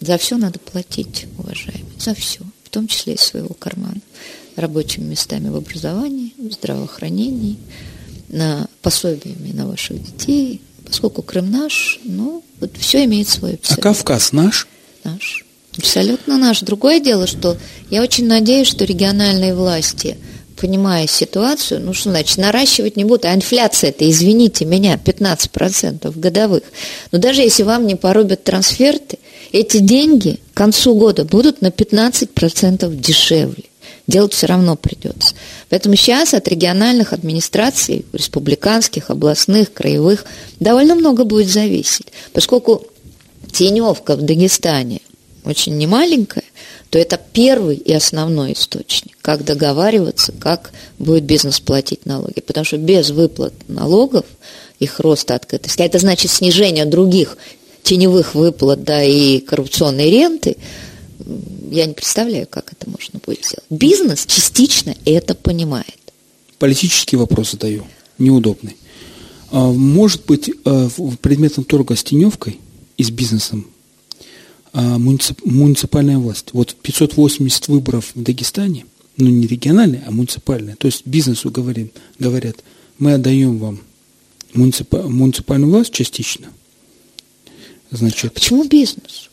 [0.00, 4.00] За все надо платить, уважаемые, за все, в том числе из своего кармана.
[4.56, 7.56] Рабочими местами в образовании, в здравоохранении,
[8.28, 10.60] на пособиями на ваших детей,
[10.92, 13.78] поскольку Крым наш, ну, вот все имеет свою цель.
[13.78, 14.68] А Кавказ наш?
[15.04, 15.46] Наш.
[15.78, 16.60] Абсолютно наш.
[16.60, 17.56] Другое дело, что
[17.88, 20.18] я очень надеюсь, что региональные власти
[20.60, 26.62] понимая ситуацию, ну что значит, наращивать не будут, а инфляция это, извините меня, 15% годовых.
[27.10, 29.18] Но даже если вам не порубят трансферты,
[29.50, 33.64] эти деньги к концу года будут на 15% дешевле.
[34.06, 35.34] Делать все равно придется.
[35.68, 40.24] Поэтому сейчас от региональных администраций, республиканских, областных, краевых,
[40.58, 42.06] довольно много будет зависеть.
[42.32, 42.84] Поскольку
[43.52, 45.02] теневка в Дагестане
[45.44, 46.44] очень немаленькая,
[46.90, 52.40] то это первый и основной источник, как договариваться, как будет бизнес платить налоги.
[52.40, 54.26] Потому что без выплат налогов,
[54.78, 57.38] их роста открытости, а это значит снижение других
[57.82, 60.56] теневых выплат, да, и коррупционной ренты,
[61.70, 63.64] я не представляю, как это можно будет сделать.
[63.70, 65.98] Бизнес частично это понимает.
[66.58, 67.86] Политический вопрос задаю,
[68.18, 68.76] неудобный.
[69.50, 70.88] А, может быть, а,
[71.20, 72.58] предметом торга с теневкой
[72.96, 73.66] и с бизнесом
[74.72, 76.50] а, муниципальная власть.
[76.52, 80.76] Вот 580 выборов в Дагестане, ну не региональные, а муниципальные.
[80.76, 82.56] То есть бизнесу говорим, говорят,
[82.98, 83.80] мы отдаем вам
[84.54, 86.48] муниципальную власть частично–
[87.92, 89.28] Значит, Почему бизнес?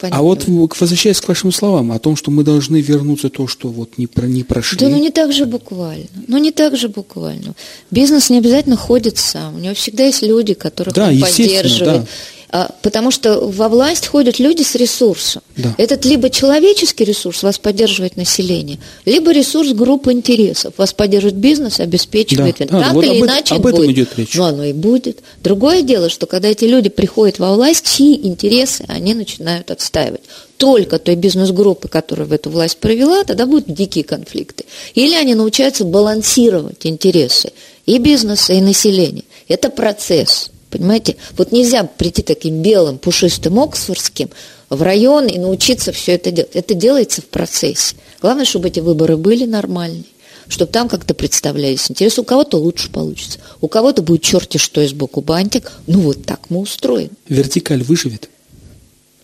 [0.00, 3.98] А вот возвращаясь к вашим словам о том, что мы должны вернуться то, что вот
[3.98, 4.78] не, про, не прошли.
[4.78, 6.06] Да, ну не так же буквально.
[6.28, 7.54] Ну не так же буквально.
[7.90, 9.56] Бизнес не обязательно ходит сам.
[9.56, 12.02] У него всегда есть люди, которых да, он поддерживает.
[12.02, 12.06] Да.
[12.54, 15.40] А, потому что во власть ходят люди с ресурсом.
[15.56, 15.74] Да.
[15.78, 20.74] Этот либо человеческий ресурс вас поддерживает население, либо ресурс группы интересов.
[20.76, 22.56] Вас поддерживает бизнес, обеспечивает.
[22.58, 22.66] Да.
[22.66, 23.90] Так вот или об иначе об этом будет.
[23.92, 24.34] идет речь.
[24.34, 25.20] Ну, оно и будет.
[25.42, 30.20] Другое дело, что когда эти люди приходят во власть, чьи интересы они начинают отстаивать
[30.58, 34.64] только той бизнес-группы, которая в эту власть провела, тогда будут дикие конфликты.
[34.94, 37.52] Или они научаются балансировать интересы
[37.86, 39.24] и бизнеса, и населения.
[39.48, 40.50] Это процесс.
[40.72, 41.16] Понимаете?
[41.36, 44.30] Вот нельзя прийти таким белым, пушистым оксфордским
[44.70, 46.50] в район и научиться все это делать.
[46.54, 47.94] Это делается в процессе.
[48.22, 50.04] Главное, чтобы эти выборы были нормальные
[50.48, 52.20] чтобы там как-то представлялись интересы.
[52.20, 55.72] У кого-то лучше получится, у кого-то будет черти что из боку бантик.
[55.86, 57.10] Ну вот так мы устроим.
[57.28, 58.28] Вертикаль выживет?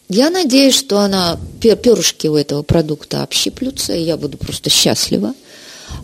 [0.09, 5.35] Я надеюсь, что она, перышки у этого продукта общиплются, и я буду просто счастлива.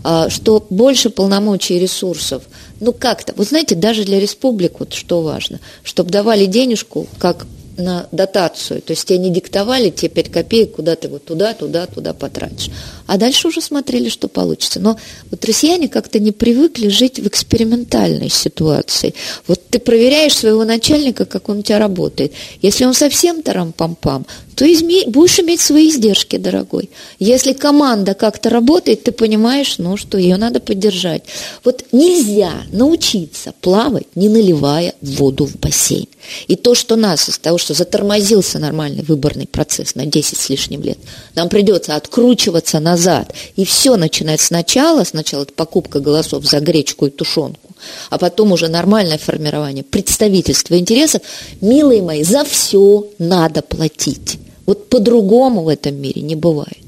[0.02, 2.42] А, что больше полномочий и ресурсов,
[2.80, 8.06] ну как-то, вы знаете, даже для республик, вот что важно, чтобы давали денежку, как на
[8.12, 12.12] дотацию, то есть тебе не диктовали те 5 копеек, куда ты вот туда, туда, туда
[12.12, 12.70] потратишь.
[13.06, 14.80] А дальше уже смотрели, что получится.
[14.80, 14.98] Но
[15.30, 19.14] вот россияне как-то не привыкли жить в экспериментальной ситуации.
[19.46, 22.32] Вот ты проверяешь своего начальника, как он у тебя работает.
[22.62, 25.06] Если он совсем тарам-пам-пам, то изме...
[25.06, 26.90] будешь иметь свои издержки, дорогой.
[27.18, 31.22] Если команда как-то работает, ты понимаешь, ну, что ее надо поддержать.
[31.64, 36.06] Вот нельзя научиться плавать, не наливая воду в бассейн.
[36.46, 40.82] И то, что нас из того, что затормозился нормальный выборный процесс на 10 с лишним
[40.82, 40.98] лет,
[41.34, 45.04] нам придется откручиваться назад и все начинать сначала.
[45.04, 47.70] Сначала это покупка голосов за гречку и тушенку,
[48.10, 51.22] а потом уже нормальное формирование представительства интересов.
[51.60, 54.38] Милые мои, за все надо платить.
[54.66, 56.78] Вот по-другому в этом мире не бывает.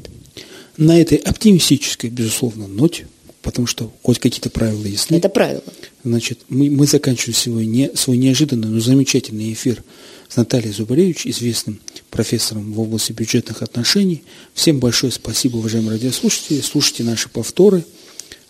[0.76, 3.06] На этой оптимистической, безусловно, ноте,
[3.42, 5.16] потому что хоть какие-то правила ясны.
[5.16, 5.62] Это правило.
[6.04, 9.82] Значит, мы, мы заканчиваем сегодня свой неожиданный, но замечательный эфир
[10.28, 14.22] с Натальей Зубаревич, известным профессором в области бюджетных отношений.
[14.54, 16.60] Всем большое спасибо, уважаемые радиослушатели.
[16.60, 17.84] Слушайте наши повторы.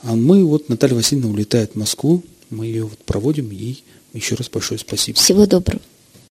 [0.03, 2.22] А мы, вот Наталья Васильевна улетает в Москву.
[2.51, 3.51] Мы ее вот проводим.
[3.51, 5.18] Ей еще раз большое спасибо.
[5.18, 5.81] Всего доброго.